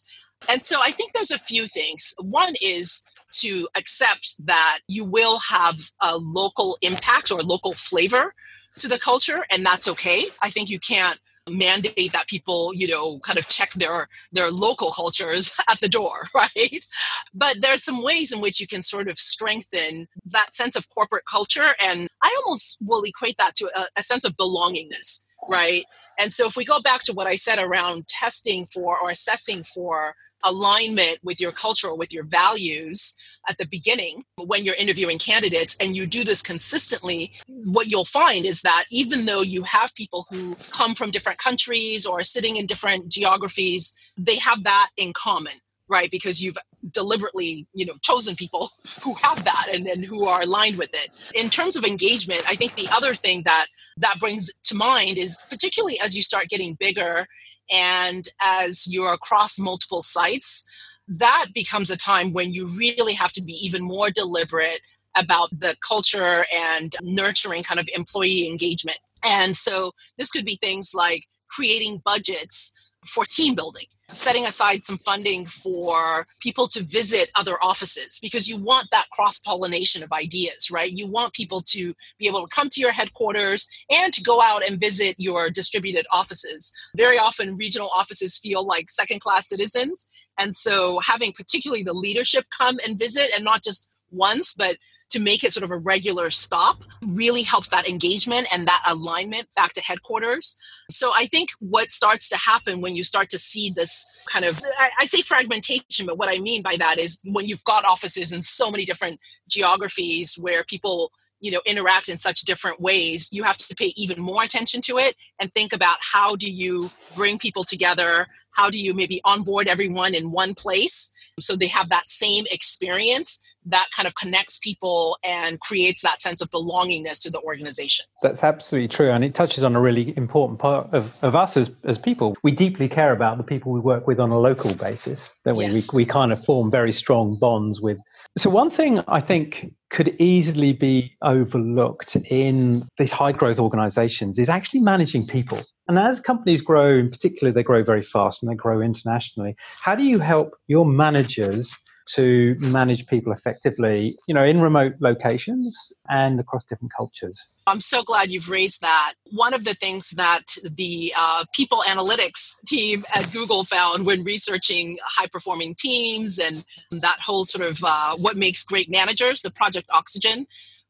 And 0.48 0.62
so 0.62 0.80
I 0.82 0.90
think 0.90 1.12
there's 1.12 1.30
a 1.30 1.38
few 1.38 1.66
things. 1.66 2.14
One 2.22 2.54
is 2.62 3.04
to 3.32 3.68
accept 3.76 4.34
that 4.46 4.80
you 4.88 5.04
will 5.04 5.38
have 5.38 5.90
a 6.00 6.16
local 6.16 6.78
impact 6.82 7.30
or 7.30 7.42
local 7.42 7.74
flavor 7.74 8.34
to 8.78 8.88
the 8.88 8.98
culture, 8.98 9.44
and 9.50 9.64
that's 9.64 9.88
okay. 9.88 10.26
I 10.42 10.50
think 10.50 10.70
you 10.70 10.78
can't 10.78 11.18
mandate 11.48 12.12
that 12.12 12.28
people 12.28 12.72
you 12.74 12.86
know 12.86 13.18
kind 13.20 13.38
of 13.38 13.48
check 13.48 13.72
their 13.72 14.08
their 14.32 14.50
local 14.50 14.90
cultures 14.90 15.56
at 15.68 15.80
the 15.80 15.88
door 15.88 16.26
right? 16.34 16.86
But 17.34 17.56
there's 17.60 17.84
some 17.84 18.02
ways 18.02 18.32
in 18.32 18.40
which 18.40 18.60
you 18.60 18.66
can 18.66 18.82
sort 18.82 19.08
of 19.08 19.18
strengthen 19.18 20.06
that 20.26 20.54
sense 20.54 20.76
of 20.76 20.88
corporate 20.90 21.24
culture 21.30 21.74
and 21.84 22.08
i 22.22 22.36
almost 22.44 22.78
will 22.82 23.02
equate 23.04 23.36
that 23.38 23.54
to 23.56 23.70
a, 23.76 23.84
a 23.98 24.02
sense 24.02 24.24
of 24.24 24.36
belongingness 24.36 25.20
right? 25.48 25.84
And 26.18 26.30
so 26.30 26.46
if 26.46 26.54
we 26.54 26.66
go 26.66 26.80
back 26.80 27.00
to 27.04 27.12
what 27.12 27.26
i 27.26 27.36
said 27.36 27.58
around 27.58 28.06
testing 28.08 28.66
for 28.66 28.98
or 28.98 29.10
assessing 29.10 29.62
for 29.64 30.14
alignment 30.44 31.18
with 31.22 31.40
your 31.40 31.52
culture 31.52 31.88
or 31.88 31.96
with 31.96 32.12
your 32.12 32.24
values 32.24 33.16
at 33.48 33.58
the 33.58 33.66
beginning 33.66 34.24
when 34.36 34.64
you're 34.64 34.74
interviewing 34.74 35.18
candidates 35.18 35.76
and 35.80 35.96
you 35.96 36.06
do 36.06 36.24
this 36.24 36.42
consistently, 36.42 37.32
what 37.46 37.88
you'll 37.88 38.04
find 38.04 38.44
is 38.44 38.62
that 38.62 38.84
even 38.90 39.26
though 39.26 39.42
you 39.42 39.62
have 39.62 39.94
people 39.94 40.26
who 40.30 40.56
come 40.70 40.94
from 40.94 41.10
different 41.10 41.38
countries 41.38 42.06
or 42.06 42.20
are 42.20 42.24
sitting 42.24 42.56
in 42.56 42.66
different 42.66 43.10
geographies, 43.10 43.94
they 44.16 44.36
have 44.36 44.64
that 44.64 44.88
in 44.96 45.12
common 45.12 45.54
right? 45.92 46.12
Because 46.12 46.40
you've 46.40 46.56
deliberately 46.92 47.66
you 47.74 47.84
know 47.84 47.94
chosen 48.00 48.36
people 48.36 48.68
who 49.02 49.12
have 49.14 49.44
that 49.44 49.66
and, 49.72 49.86
and 49.86 50.04
who 50.04 50.26
are 50.26 50.42
aligned 50.42 50.78
with 50.78 50.90
it. 50.94 51.10
In 51.34 51.50
terms 51.50 51.76
of 51.76 51.84
engagement 51.84 52.42
i 52.46 52.54
think 52.54 52.74
the 52.74 52.88
other 52.90 53.14
thing 53.14 53.42
that 53.44 53.66
that 53.96 54.18
brings 54.18 54.50
to 54.62 54.74
mind 54.74 55.18
is 55.18 55.44
particularly 55.50 55.98
as 56.00 56.16
you 56.16 56.22
start 56.22 56.48
getting 56.48 56.76
bigger 56.78 57.26
and 57.70 58.28
as 58.42 58.86
you're 58.90 59.12
across 59.12 59.58
multiple 59.58 60.02
sites 60.02 60.64
that 61.10 61.46
becomes 61.52 61.90
a 61.90 61.96
time 61.96 62.32
when 62.32 62.52
you 62.52 62.68
really 62.68 63.14
have 63.14 63.32
to 63.32 63.42
be 63.42 63.52
even 63.52 63.82
more 63.82 64.10
deliberate 64.10 64.80
about 65.16 65.50
the 65.50 65.76
culture 65.86 66.44
and 66.54 66.94
nurturing 67.02 67.64
kind 67.64 67.80
of 67.80 67.88
employee 67.96 68.48
engagement. 68.48 68.98
And 69.24 69.56
so 69.56 69.90
this 70.18 70.30
could 70.30 70.44
be 70.44 70.56
things 70.62 70.92
like 70.94 71.26
creating 71.50 72.00
budgets 72.04 72.72
for 73.04 73.24
team 73.24 73.54
building 73.54 73.86
setting 74.12 74.46
aside 74.46 74.84
some 74.84 74.98
funding 74.98 75.46
for 75.46 76.26
people 76.40 76.66
to 76.68 76.82
visit 76.82 77.30
other 77.34 77.56
offices 77.62 78.18
because 78.20 78.48
you 78.48 78.62
want 78.62 78.88
that 78.90 79.08
cross 79.10 79.38
pollination 79.38 80.02
of 80.02 80.12
ideas, 80.12 80.70
right? 80.70 80.92
You 80.92 81.06
want 81.06 81.32
people 81.32 81.60
to 81.68 81.94
be 82.18 82.26
able 82.26 82.46
to 82.46 82.54
come 82.54 82.68
to 82.70 82.80
your 82.80 82.92
headquarters 82.92 83.68
and 83.90 84.12
to 84.12 84.22
go 84.22 84.42
out 84.42 84.66
and 84.66 84.80
visit 84.80 85.16
your 85.18 85.50
distributed 85.50 86.06
offices. 86.12 86.72
Very 86.96 87.18
often, 87.18 87.56
regional 87.56 87.90
offices 87.94 88.38
feel 88.38 88.66
like 88.66 88.90
second 88.90 89.20
class 89.20 89.48
citizens. 89.48 90.06
And 90.38 90.54
so, 90.54 90.98
having 91.00 91.32
particularly 91.32 91.82
the 91.82 91.92
leadership 91.92 92.44
come 92.56 92.78
and 92.86 92.98
visit 92.98 93.30
and 93.34 93.44
not 93.44 93.62
just 93.62 93.90
once, 94.10 94.54
but 94.54 94.76
to 95.10 95.20
make 95.20 95.42
it 95.42 95.52
sort 95.52 95.64
of 95.64 95.70
a 95.70 95.76
regular 95.76 96.30
stop 96.30 96.82
really 97.06 97.42
helps 97.42 97.68
that 97.68 97.88
engagement 97.88 98.46
and 98.52 98.66
that 98.66 98.82
alignment 98.88 99.48
back 99.56 99.72
to 99.72 99.80
headquarters. 99.80 100.56
So 100.88 101.12
I 101.16 101.26
think 101.26 101.50
what 101.58 101.90
starts 101.90 102.28
to 102.30 102.36
happen 102.36 102.80
when 102.80 102.94
you 102.94 103.04
start 103.04 103.28
to 103.30 103.38
see 103.38 103.70
this 103.70 104.06
kind 104.28 104.44
of, 104.44 104.62
I, 105.00 105.04
say 105.06 105.22
fragmentation, 105.22 106.06
but 106.06 106.16
what 106.16 106.28
I 106.30 106.38
mean 106.40 106.62
by 106.62 106.76
that 106.78 106.98
is 106.98 107.20
when 107.24 107.46
you've 107.46 107.64
got 107.64 107.84
offices 107.84 108.32
in 108.32 108.42
so 108.42 108.70
many 108.70 108.84
different 108.84 109.20
geographies 109.48 110.36
where 110.40 110.64
people 110.64 111.10
you 111.40 111.50
know 111.50 111.60
interact 111.64 112.10
in 112.10 112.18
such 112.18 112.42
different 112.42 112.82
ways 112.82 113.30
you 113.32 113.42
have 113.44 113.56
to 113.56 113.74
pay 113.74 113.94
even 113.96 114.20
more 114.20 114.42
attention 114.42 114.82
to 114.82 114.98
it 114.98 115.16
and 115.40 115.50
think 115.54 115.72
about 115.72 115.96
how 116.00 116.36
do 116.36 116.50
you 116.50 116.90
bring 117.16 117.38
people 117.38 117.64
together? 117.64 118.26
How 118.52 118.68
do 118.68 118.78
you 118.78 118.94
maybe 118.94 119.20
onboard 119.24 119.66
everyone 119.66 120.14
in 120.14 120.32
one 120.32 120.54
place? 120.54 121.10
So 121.38 121.56
they 121.56 121.68
have 121.68 121.88
that 121.88 122.08
same 122.08 122.44
experience 122.50 123.40
that 123.66 123.88
kind 123.94 124.06
of 124.06 124.14
connects 124.14 124.58
people 124.58 125.18
and 125.24 125.60
creates 125.60 126.02
that 126.02 126.20
sense 126.20 126.40
of 126.40 126.50
belongingness 126.50 127.22
to 127.22 127.30
the 127.30 127.40
organization. 127.40 128.06
That's 128.22 128.42
absolutely 128.42 128.88
true. 128.88 129.10
And 129.10 129.24
it 129.24 129.34
touches 129.34 129.64
on 129.64 129.76
a 129.76 129.80
really 129.80 130.14
important 130.16 130.58
part 130.58 130.92
of, 130.92 131.10
of 131.22 131.34
us 131.34 131.56
as, 131.56 131.70
as 131.84 131.98
people. 131.98 132.36
We 132.42 132.52
deeply 132.52 132.88
care 132.88 133.12
about 133.12 133.36
the 133.38 133.44
people 133.44 133.72
we 133.72 133.80
work 133.80 134.06
with 134.06 134.18
on 134.18 134.30
a 134.30 134.38
local 134.38 134.74
basis, 134.74 135.32
don't 135.44 135.56
we? 135.56 135.66
Yes. 135.66 135.92
we? 135.92 136.04
We 136.04 136.06
kind 136.06 136.32
of 136.32 136.44
form 136.44 136.70
very 136.70 136.92
strong 136.92 137.38
bonds 137.38 137.80
with. 137.80 137.98
So, 138.38 138.48
one 138.48 138.70
thing 138.70 139.00
I 139.08 139.20
think 139.20 139.72
could 139.90 140.08
easily 140.20 140.72
be 140.72 141.16
overlooked 141.20 142.16
in 142.16 142.88
these 142.96 143.10
high 143.10 143.32
growth 143.32 143.58
organizations 143.58 144.38
is 144.38 144.48
actually 144.48 144.80
managing 144.80 145.26
people. 145.26 145.60
And 145.88 145.98
as 145.98 146.20
companies 146.20 146.62
grow, 146.62 146.90
in 146.90 147.10
particular, 147.10 147.52
they 147.52 147.64
grow 147.64 147.82
very 147.82 148.02
fast 148.02 148.40
and 148.40 148.50
they 148.50 148.54
grow 148.54 148.80
internationally. 148.80 149.56
How 149.82 149.96
do 149.96 150.04
you 150.04 150.20
help 150.20 150.54
your 150.68 150.86
managers 150.86 151.76
to 152.16 152.56
manage 152.58 153.06
people 153.06 153.32
effectively, 153.32 154.16
you 154.26 154.34
know, 154.34 154.44
in 154.44 154.60
remote 154.60 154.94
locations 155.00 155.92
and 156.08 156.40
across 156.40 156.64
different 156.64 156.92
cultures. 156.96 157.38
I'm 157.66 157.80
so 157.80 158.02
glad 158.02 158.30
you've 158.30 158.48
raised 158.48 158.80
that. 158.80 159.14
One 159.30 159.54
of 159.54 159.64
the 159.64 159.74
things 159.74 160.10
that 160.12 160.56
the 160.62 161.12
uh, 161.16 161.44
people 161.54 161.82
analytics 161.86 162.56
team 162.66 163.04
at 163.14 163.32
Google 163.32 163.64
found 163.64 164.06
when 164.06 164.24
researching 164.24 164.98
high 165.04 165.26
performing 165.26 165.74
teams 165.74 166.38
and 166.38 166.64
that 166.90 167.18
whole 167.20 167.44
sort 167.44 167.68
of 167.68 167.82
uh, 167.84 168.16
what 168.16 168.36
makes 168.36 168.64
great 168.64 168.90
managers, 168.90 169.42
the 169.42 169.50
Project 169.50 169.90
Oxygen, 169.92 170.46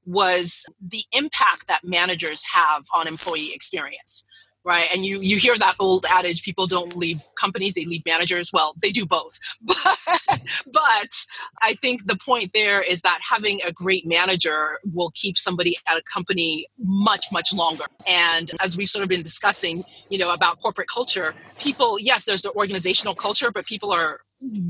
was 0.07 0.67
the 0.81 1.03
impact 1.13 1.69
that 1.69 1.85
managers 1.85 2.45
have 2.55 2.85
on 2.95 3.07
employee 3.07 3.53
experience 3.53 4.25
right? 4.65 4.87
And 4.95 5.05
you 5.05 5.21
you 5.21 5.37
hear 5.37 5.57
that 5.57 5.75
old 5.81 6.05
adage 6.11 6.43
people 6.43 6.67
don't 6.67 6.97
leave 6.97 7.21
companies 7.39 7.75
they 7.75 7.85
leave 7.85 8.03
managers. 8.07 8.51
Well 8.53 8.75
they 8.81 8.91
do 8.91 9.07
both. 9.07 9.39
But, 9.63 9.99
but 10.73 11.27
i 11.63 11.75
think 11.75 12.07
the 12.07 12.17
point 12.17 12.51
there 12.55 12.83
is 12.83 13.03
that 13.03 13.19
having 13.29 13.61
a 13.67 13.73
great 13.73 14.07
manager 14.07 14.79
will 14.93 15.11
keep 15.15 15.37
somebody 15.37 15.77
at 15.89 15.97
a 15.97 16.03
company 16.13 16.67
much 16.79 17.27
much 17.33 17.53
longer. 17.53 17.85
And 18.07 18.51
as 18.63 18.77
we've 18.77 18.89
sort 18.89 19.03
of 19.03 19.09
been 19.09 19.23
discussing 19.23 19.85
you 20.09 20.19
know 20.19 20.33
about 20.33 20.61
corporate 20.61 20.89
culture 20.93 21.35
people 21.59 21.99
yes 21.99 22.25
there's 22.25 22.43
the 22.43 22.53
organizational 22.53 23.15
culture 23.15 23.51
but 23.53 23.67
people 23.67 23.93
are 23.93 24.21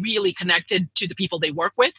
really 0.00 0.32
connected 0.32 0.92
to 0.96 1.06
the 1.06 1.14
people 1.14 1.38
they 1.38 1.52
work 1.52 1.72
with. 1.76 1.94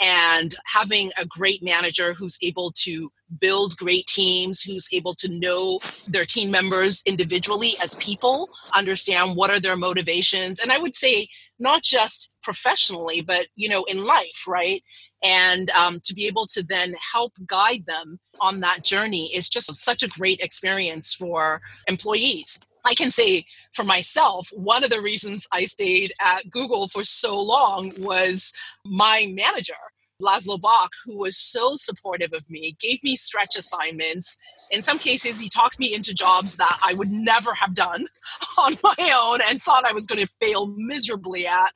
And 0.00 0.54
having 0.66 1.10
a 1.18 1.26
great 1.26 1.62
manager 1.62 2.12
who's 2.12 2.38
able 2.42 2.72
to 2.82 3.10
build 3.40 3.76
great 3.76 4.06
teams 4.06 4.62
who's 4.62 4.88
able 4.92 5.14
to 5.14 5.28
know 5.28 5.80
their 6.06 6.24
team 6.24 6.50
members 6.50 7.02
individually 7.06 7.72
as 7.82 7.96
people 7.96 8.48
understand 8.74 9.36
what 9.36 9.50
are 9.50 9.60
their 9.60 9.76
motivations 9.76 10.60
and 10.60 10.72
i 10.72 10.78
would 10.78 10.96
say 10.96 11.26
not 11.58 11.82
just 11.82 12.38
professionally 12.42 13.20
but 13.20 13.46
you 13.56 13.68
know 13.68 13.84
in 13.84 14.04
life 14.04 14.44
right? 14.46 14.82
And 15.22 15.70
um, 15.70 16.00
to 16.04 16.14
be 16.14 16.26
able 16.26 16.46
to 16.48 16.62
then 16.62 16.94
help 17.12 17.32
guide 17.46 17.84
them 17.86 18.18
on 18.40 18.60
that 18.60 18.84
journey 18.84 19.30
is 19.34 19.48
just 19.48 19.74
such 19.74 20.02
a 20.02 20.08
great 20.08 20.40
experience 20.40 21.14
for 21.14 21.60
employees. 21.88 22.60
I 22.86 22.94
can 22.94 23.10
say 23.10 23.46
for 23.72 23.84
myself, 23.84 24.50
one 24.52 24.84
of 24.84 24.90
the 24.90 25.00
reasons 25.00 25.48
I 25.50 25.64
stayed 25.64 26.12
at 26.20 26.50
Google 26.50 26.88
for 26.88 27.04
so 27.04 27.40
long 27.40 27.92
was 27.98 28.52
my 28.84 29.26
manager, 29.30 29.72
Laszlo 30.22 30.60
Bock, 30.60 30.90
who 31.04 31.18
was 31.18 31.36
so 31.36 31.72
supportive 31.74 32.32
of 32.32 32.48
me, 32.48 32.76
gave 32.80 33.02
me 33.02 33.16
stretch 33.16 33.56
assignments. 33.56 34.38
In 34.70 34.82
some 34.82 34.98
cases, 34.98 35.40
he 35.40 35.48
talked 35.48 35.78
me 35.78 35.94
into 35.94 36.14
jobs 36.14 36.56
that 36.56 36.78
I 36.84 36.94
would 36.94 37.10
never 37.10 37.52
have 37.54 37.74
done 37.74 38.06
on 38.58 38.76
my 38.82 39.12
own 39.16 39.40
and 39.48 39.60
thought 39.60 39.88
I 39.88 39.92
was 39.92 40.06
going 40.06 40.24
to 40.24 40.34
fail 40.40 40.72
miserably 40.76 41.46
at. 41.46 41.72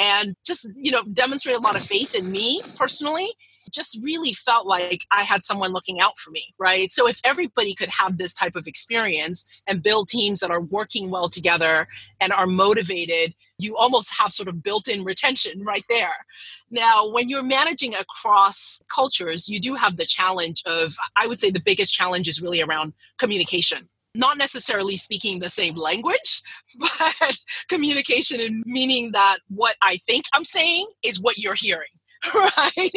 And 0.00 0.36
just, 0.46 0.68
you 0.76 0.92
know, 0.92 1.02
demonstrate 1.12 1.56
a 1.56 1.60
lot 1.60 1.74
of 1.74 1.82
faith 1.82 2.14
in 2.14 2.30
me 2.30 2.62
personally 2.76 3.32
just 3.72 3.98
really 4.02 4.32
felt 4.32 4.66
like 4.66 5.00
I 5.10 5.22
had 5.22 5.44
someone 5.44 5.72
looking 5.72 6.00
out 6.00 6.18
for 6.18 6.30
me, 6.30 6.44
right? 6.58 6.90
So 6.90 7.08
if 7.08 7.20
everybody 7.24 7.74
could 7.74 7.88
have 7.88 8.18
this 8.18 8.32
type 8.32 8.56
of 8.56 8.66
experience 8.66 9.46
and 9.66 9.82
build 9.82 10.08
teams 10.08 10.40
that 10.40 10.50
are 10.50 10.60
working 10.60 11.10
well 11.10 11.28
together 11.28 11.86
and 12.20 12.32
are 12.32 12.46
motivated, 12.46 13.34
you 13.58 13.76
almost 13.76 14.18
have 14.18 14.32
sort 14.32 14.48
of 14.48 14.62
built 14.62 14.88
in 14.88 15.04
retention 15.04 15.64
right 15.64 15.84
there. 15.88 16.26
Now, 16.70 17.10
when 17.10 17.28
you're 17.28 17.42
managing 17.42 17.94
across 17.94 18.82
cultures, 18.94 19.48
you 19.48 19.60
do 19.60 19.74
have 19.74 19.96
the 19.96 20.06
challenge 20.06 20.62
of, 20.66 20.94
I 21.16 21.26
would 21.26 21.40
say 21.40 21.50
the 21.50 21.60
biggest 21.60 21.92
challenge 21.92 22.28
is 22.28 22.40
really 22.40 22.62
around 22.62 22.92
communication 23.18 23.88
not 24.14 24.36
necessarily 24.38 24.96
speaking 24.96 25.38
the 25.38 25.50
same 25.50 25.74
language, 25.74 26.42
but 26.78 27.40
communication 27.68 28.40
and 28.40 28.64
meaning 28.66 29.12
that 29.12 29.38
what 29.48 29.76
I 29.82 29.98
think 30.06 30.24
I'm 30.32 30.44
saying 30.44 30.88
is 31.02 31.20
what 31.20 31.38
you're 31.38 31.54
hearing. 31.54 31.88
right? 32.34 32.90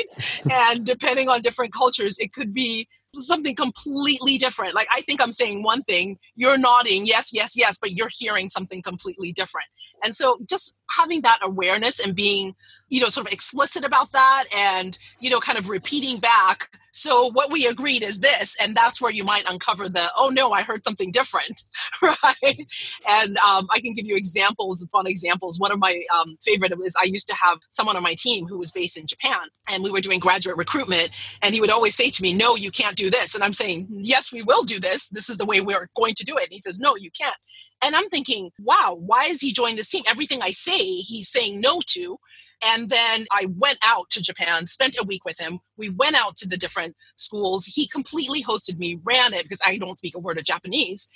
and 0.51 0.85
depending 0.85 1.29
on 1.29 1.41
different 1.41 1.73
cultures, 1.73 2.17
it 2.19 2.33
could 2.33 2.53
be 2.53 2.87
something 3.15 3.55
completely 3.55 4.37
different. 4.37 4.73
Like 4.73 4.87
I 4.93 5.01
think 5.01 5.21
I'm 5.21 5.31
saying 5.31 5.63
one 5.63 5.83
thing, 5.83 6.17
you're 6.35 6.57
nodding, 6.57 7.05
yes, 7.05 7.31
yes, 7.33 7.55
yes, 7.57 7.77
but 7.81 7.91
you're 7.91 8.09
hearing 8.11 8.47
something 8.47 8.81
completely 8.81 9.31
different. 9.33 9.67
And 10.03 10.15
so 10.15 10.39
just 10.49 10.81
having 10.89 11.21
that 11.21 11.39
awareness 11.41 11.99
and 11.99 12.15
being, 12.15 12.55
you 12.91 13.01
know, 13.01 13.09
sort 13.09 13.25
of 13.25 13.33
explicit 13.33 13.83
about 13.83 14.11
that 14.11 14.45
and, 14.55 14.99
you 15.19 15.31
know, 15.31 15.39
kind 15.39 15.57
of 15.57 15.69
repeating 15.69 16.19
back 16.19 16.69
so 16.91 17.31
what 17.31 17.51
we 17.51 17.65
agreed 17.65 18.03
is 18.03 18.19
this, 18.19 18.55
and 18.61 18.75
that's 18.75 19.01
where 19.01 19.11
you 19.11 19.23
might 19.23 19.49
uncover 19.49 19.87
the, 19.87 20.09
oh 20.17 20.29
no, 20.29 20.51
I 20.51 20.61
heard 20.61 20.83
something 20.83 21.11
different, 21.11 21.63
right? 22.01 22.67
And 23.07 23.37
um, 23.37 23.67
I 23.73 23.79
can 23.79 23.93
give 23.93 24.05
you 24.05 24.15
examples, 24.15 24.85
fun 24.91 25.07
examples. 25.07 25.57
One 25.57 25.71
of 25.71 25.79
my 25.79 26.03
um, 26.13 26.37
favorite 26.43 26.73
is 26.83 26.95
I 26.99 27.05
used 27.05 27.27
to 27.29 27.35
have 27.35 27.59
someone 27.71 27.95
on 27.95 28.03
my 28.03 28.15
team 28.17 28.45
who 28.45 28.57
was 28.57 28.71
based 28.71 28.97
in 28.97 29.07
Japan, 29.07 29.41
and 29.71 29.83
we 29.83 29.89
were 29.89 30.01
doing 30.01 30.19
graduate 30.19 30.57
recruitment, 30.57 31.11
and 31.41 31.55
he 31.55 31.61
would 31.61 31.71
always 31.71 31.95
say 31.95 32.09
to 32.09 32.21
me, 32.21 32.33
no, 32.33 32.55
you 32.55 32.71
can't 32.71 32.97
do 32.97 33.09
this. 33.09 33.35
And 33.35 33.43
I'm 33.43 33.53
saying, 33.53 33.87
yes, 33.89 34.31
we 34.31 34.43
will 34.43 34.63
do 34.63 34.79
this. 34.79 35.07
This 35.09 35.29
is 35.29 35.37
the 35.37 35.45
way 35.45 35.61
we're 35.61 35.89
going 35.95 36.15
to 36.15 36.25
do 36.25 36.37
it. 36.37 36.43
And 36.43 36.51
he 36.51 36.59
says, 36.59 36.79
no, 36.79 36.95
you 36.97 37.09
can't. 37.11 37.35
And 37.83 37.95
I'm 37.95 38.09
thinking, 38.09 38.51
wow, 38.59 38.97
why 38.99 39.25
is 39.25 39.41
he 39.41 39.53
joining 39.53 39.77
this 39.77 39.89
team? 39.89 40.03
Everything 40.07 40.41
I 40.41 40.51
say, 40.51 40.77
he's 40.77 41.29
saying 41.29 41.61
no 41.61 41.79
to. 41.87 42.17
And 42.63 42.89
then 42.89 43.25
I 43.31 43.47
went 43.57 43.79
out 43.83 44.09
to 44.11 44.21
Japan, 44.21 44.67
spent 44.67 44.97
a 44.99 45.05
week 45.05 45.25
with 45.25 45.39
him. 45.39 45.59
We 45.77 45.89
went 45.89 46.15
out 46.15 46.35
to 46.37 46.47
the 46.47 46.57
different 46.57 46.95
schools. 47.15 47.65
He 47.65 47.87
completely 47.87 48.43
hosted 48.43 48.77
me, 48.77 48.99
ran 49.03 49.33
it 49.33 49.43
because 49.43 49.61
I 49.65 49.77
don't 49.77 49.97
speak 49.97 50.15
a 50.15 50.19
word 50.19 50.37
of 50.37 50.45
Japanese. 50.45 51.09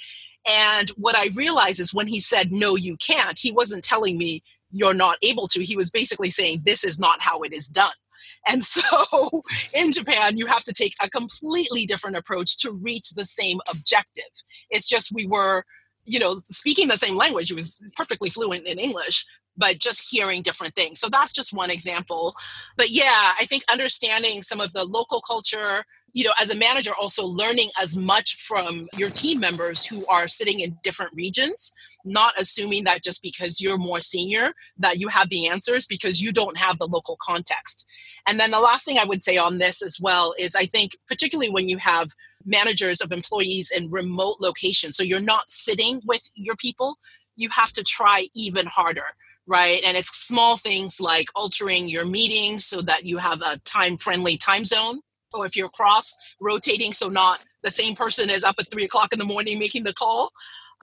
And 0.47 0.89
what 0.91 1.15
I 1.15 1.29
realized 1.33 1.79
is 1.79 1.93
when 1.93 2.07
he 2.07 2.19
said, 2.19 2.51
no, 2.51 2.75
you 2.75 2.97
can't, 2.97 3.37
he 3.39 3.51
wasn't 3.51 3.83
telling 3.83 4.17
me, 4.17 4.43
you're 4.71 4.93
not 4.93 5.17
able 5.21 5.47
to. 5.47 5.63
He 5.63 5.75
was 5.75 5.89
basically 5.89 6.29
saying, 6.29 6.63
this 6.65 6.83
is 6.83 6.99
not 6.99 7.21
how 7.21 7.41
it 7.41 7.53
is 7.53 7.67
done. 7.67 7.93
And 8.47 8.61
so 8.61 9.41
in 9.73 9.91
Japan, 9.91 10.37
you 10.37 10.45
have 10.45 10.63
to 10.65 10.73
take 10.73 10.93
a 11.03 11.09
completely 11.09 11.87
different 11.87 12.15
approach 12.15 12.57
to 12.57 12.71
reach 12.71 13.11
the 13.11 13.25
same 13.25 13.57
objective. 13.67 14.29
It's 14.69 14.87
just 14.87 15.11
we 15.11 15.25
were, 15.25 15.63
you 16.05 16.19
know, 16.19 16.35
speaking 16.35 16.87
the 16.87 16.97
same 16.97 17.15
language. 17.15 17.47
He 17.47 17.55
was 17.55 17.83
perfectly 17.95 18.29
fluent 18.29 18.67
in 18.67 18.77
English, 18.77 19.25
but 19.57 19.79
just 19.79 20.09
hearing 20.09 20.41
different 20.41 20.75
things. 20.75 20.99
So 20.99 21.09
that's 21.09 21.33
just 21.33 21.53
one 21.53 21.69
example. 21.69 22.35
But 22.77 22.89
yeah, 22.89 23.33
I 23.39 23.45
think 23.45 23.63
understanding 23.71 24.41
some 24.41 24.59
of 24.59 24.73
the 24.73 24.83
local 24.83 25.21
culture, 25.21 25.83
you 26.13 26.23
know, 26.23 26.33
as 26.39 26.49
a 26.49 26.57
manager, 26.57 26.91
also 26.99 27.25
learning 27.25 27.69
as 27.81 27.97
much 27.97 28.35
from 28.35 28.87
your 28.97 29.09
team 29.09 29.39
members 29.39 29.85
who 29.85 30.05
are 30.07 30.27
sitting 30.27 30.59
in 30.59 30.77
different 30.83 31.13
regions, 31.13 31.73
not 32.05 32.33
assuming 32.37 32.83
that 32.85 33.03
just 33.03 33.21
because 33.21 33.59
you're 33.59 33.77
more 33.77 34.01
senior 34.01 34.53
that 34.77 34.97
you 34.99 35.07
have 35.07 35.29
the 35.29 35.47
answers 35.47 35.87
because 35.87 36.21
you 36.21 36.31
don't 36.31 36.57
have 36.57 36.77
the 36.77 36.87
local 36.87 37.17
context. 37.21 37.85
And 38.27 38.39
then 38.39 38.51
the 38.51 38.59
last 38.59 38.85
thing 38.85 38.97
I 38.97 39.05
would 39.05 39.23
say 39.23 39.37
on 39.37 39.57
this 39.57 39.81
as 39.81 39.99
well 40.01 40.33
is 40.39 40.55
I 40.55 40.65
think, 40.65 40.91
particularly 41.07 41.49
when 41.49 41.67
you 41.67 41.77
have 41.77 42.11
managers 42.45 43.01
of 43.01 43.11
employees 43.11 43.71
in 43.75 43.89
remote 43.89 44.37
locations, 44.39 44.95
so 44.95 45.03
you're 45.03 45.19
not 45.19 45.49
sitting 45.49 46.01
with 46.05 46.29
your 46.35 46.55
people, 46.55 46.97
you 47.35 47.49
have 47.49 47.71
to 47.73 47.83
try 47.83 48.27
even 48.33 48.67
harder 48.67 49.05
right? 49.47 49.81
And 49.85 49.95
it's 49.97 50.15
small 50.15 50.57
things 50.57 50.99
like 50.99 51.27
altering 51.35 51.87
your 51.87 52.05
meetings 52.05 52.65
so 52.65 52.81
that 52.81 53.05
you 53.05 53.17
have 53.17 53.41
a 53.41 53.59
time 53.59 53.97
friendly 53.97 54.37
time 54.37 54.65
zone. 54.65 55.01
Or 55.33 55.45
if 55.45 55.55
you're 55.55 55.69
cross 55.69 56.15
rotating, 56.39 56.93
so 56.93 57.09
not 57.09 57.41
the 57.63 57.71
same 57.71 57.95
person 57.95 58.29
is 58.29 58.43
up 58.43 58.55
at 58.59 58.71
three 58.71 58.85
o'clock 58.85 59.11
in 59.11 59.19
the 59.19 59.25
morning 59.25 59.59
making 59.59 59.83
the 59.83 59.93
call, 59.93 60.31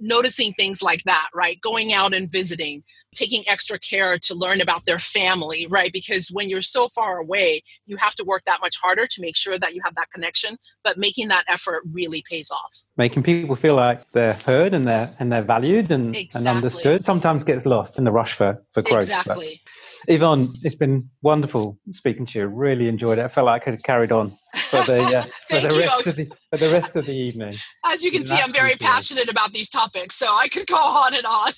noticing 0.00 0.52
things 0.52 0.82
like 0.82 1.02
that, 1.04 1.28
right? 1.34 1.60
Going 1.60 1.92
out 1.92 2.12
and 2.14 2.30
visiting, 2.30 2.82
taking 3.14 3.42
extra 3.48 3.78
care 3.78 4.18
to 4.18 4.34
learn 4.34 4.60
about 4.60 4.84
their 4.86 4.98
family, 4.98 5.66
right? 5.68 5.92
Because 5.92 6.30
when 6.32 6.48
you're 6.48 6.62
so 6.62 6.88
far 6.88 7.18
away, 7.18 7.62
you 7.86 7.96
have 7.96 8.14
to 8.16 8.24
work 8.24 8.42
that 8.46 8.60
much 8.60 8.74
harder 8.82 9.06
to 9.06 9.20
make 9.20 9.36
sure 9.36 9.58
that 9.58 9.74
you 9.74 9.80
have 9.84 9.94
that 9.96 10.10
connection. 10.12 10.56
But 10.82 10.96
making 10.96 11.28
that 11.28 11.44
effort 11.48 11.82
really 11.92 12.22
pays 12.28 12.50
off. 12.50 12.76
Making 12.96 13.22
people 13.22 13.56
feel 13.56 13.74
like 13.74 14.00
they're 14.12 14.34
heard 14.34 14.74
and 14.74 14.86
they're 14.86 15.14
and 15.18 15.32
they're 15.32 15.42
valued 15.42 15.90
and, 15.90 16.14
exactly. 16.14 16.48
and 16.48 16.56
understood 16.56 17.04
sometimes 17.04 17.44
gets 17.44 17.66
lost 17.66 17.98
in 17.98 18.04
the 18.04 18.12
rush 18.12 18.34
for, 18.34 18.62
for 18.72 18.82
growth. 18.82 19.02
Exactly. 19.02 19.60
But 20.06 20.14
Yvonne, 20.14 20.54
it's 20.62 20.74
been 20.74 21.08
wonderful 21.22 21.78
speaking 21.90 22.26
to 22.26 22.38
you. 22.40 22.46
Really 22.46 22.88
enjoyed 22.88 23.18
it. 23.18 23.24
I 23.24 23.28
felt 23.28 23.46
like 23.46 23.62
I 23.62 23.64
could 23.64 23.74
have 23.74 23.82
carried 23.82 24.12
on 24.12 24.36
for 24.54 24.82
the, 24.84 25.02
uh, 25.02 25.22
for 25.48 25.60
the, 25.68 25.78
rest, 25.78 26.06
of 26.06 26.16
the, 26.16 26.24
for 26.50 26.56
the 26.56 26.70
rest 26.70 26.96
of 26.96 27.06
the 27.06 27.14
evening. 27.14 27.54
As 27.84 28.04
you 28.04 28.10
can 28.10 28.24
see, 28.24 28.36
I'm 28.36 28.52
very 28.52 28.74
passionate 28.74 29.30
about 29.30 29.52
these 29.52 29.70
topics, 29.70 30.14
so 30.14 30.26
I 30.26 30.48
could 30.48 30.66
go 30.66 30.76
on 30.76 31.14
and 31.14 31.24
on. 31.26 31.52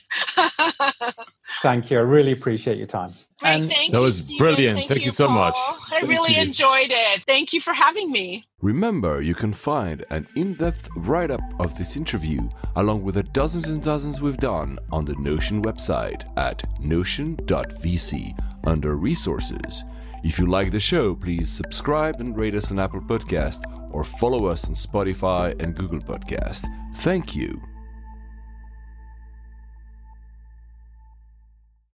Thank 1.62 1.90
you. 1.90 1.98
I 1.98 2.02
really 2.02 2.32
appreciate 2.32 2.78
your 2.78 2.86
time. 2.86 3.14
Great, 3.40 3.50
and 3.50 3.68
thank 3.68 3.92
that 3.92 3.98
you, 3.98 4.04
was 4.04 4.20
Stephen. 4.20 4.38
brilliant. 4.38 4.78
Thank, 4.78 4.88
thank 4.88 5.00
you, 5.00 5.06
you, 5.06 5.10
so 5.10 5.26
Paul. 5.26 5.36
much. 5.36 5.54
I 5.56 5.78
thank 5.90 6.08
really 6.08 6.34
you. 6.34 6.42
enjoyed 6.42 6.90
it. 6.90 7.22
Thank 7.22 7.52
you 7.52 7.60
for 7.60 7.72
having 7.72 8.12
me. 8.12 8.44
Remember, 8.62 9.20
you 9.20 9.34
can 9.34 9.52
find 9.52 10.04
an 10.10 10.28
in 10.36 10.54
depth 10.54 10.88
write 10.96 11.30
up 11.30 11.42
of 11.58 11.76
this 11.76 11.96
interview, 11.96 12.48
along 12.76 13.02
with 13.02 13.16
the 13.16 13.24
dozens 13.24 13.68
and 13.68 13.82
dozens 13.82 14.20
we've 14.20 14.36
done, 14.36 14.78
on 14.92 15.04
the 15.04 15.16
Notion 15.16 15.62
website 15.62 16.24
at 16.38 16.62
notion.vc 16.80 18.38
under 18.66 18.96
resources. 18.96 19.84
If 20.24 20.38
you 20.38 20.46
like 20.46 20.70
the 20.70 20.80
show, 20.80 21.14
please 21.14 21.50
subscribe 21.50 22.18
and 22.18 22.34
rate 22.34 22.54
us 22.54 22.70
on 22.70 22.78
Apple 22.78 23.02
Podcast 23.02 23.60
or 23.92 24.04
follow 24.04 24.46
us 24.46 24.64
on 24.64 24.72
Spotify 24.72 25.54
and 25.62 25.76
Google 25.76 26.00
Podcast. 26.00 26.64
Thank 26.96 27.36
you. 27.36 27.60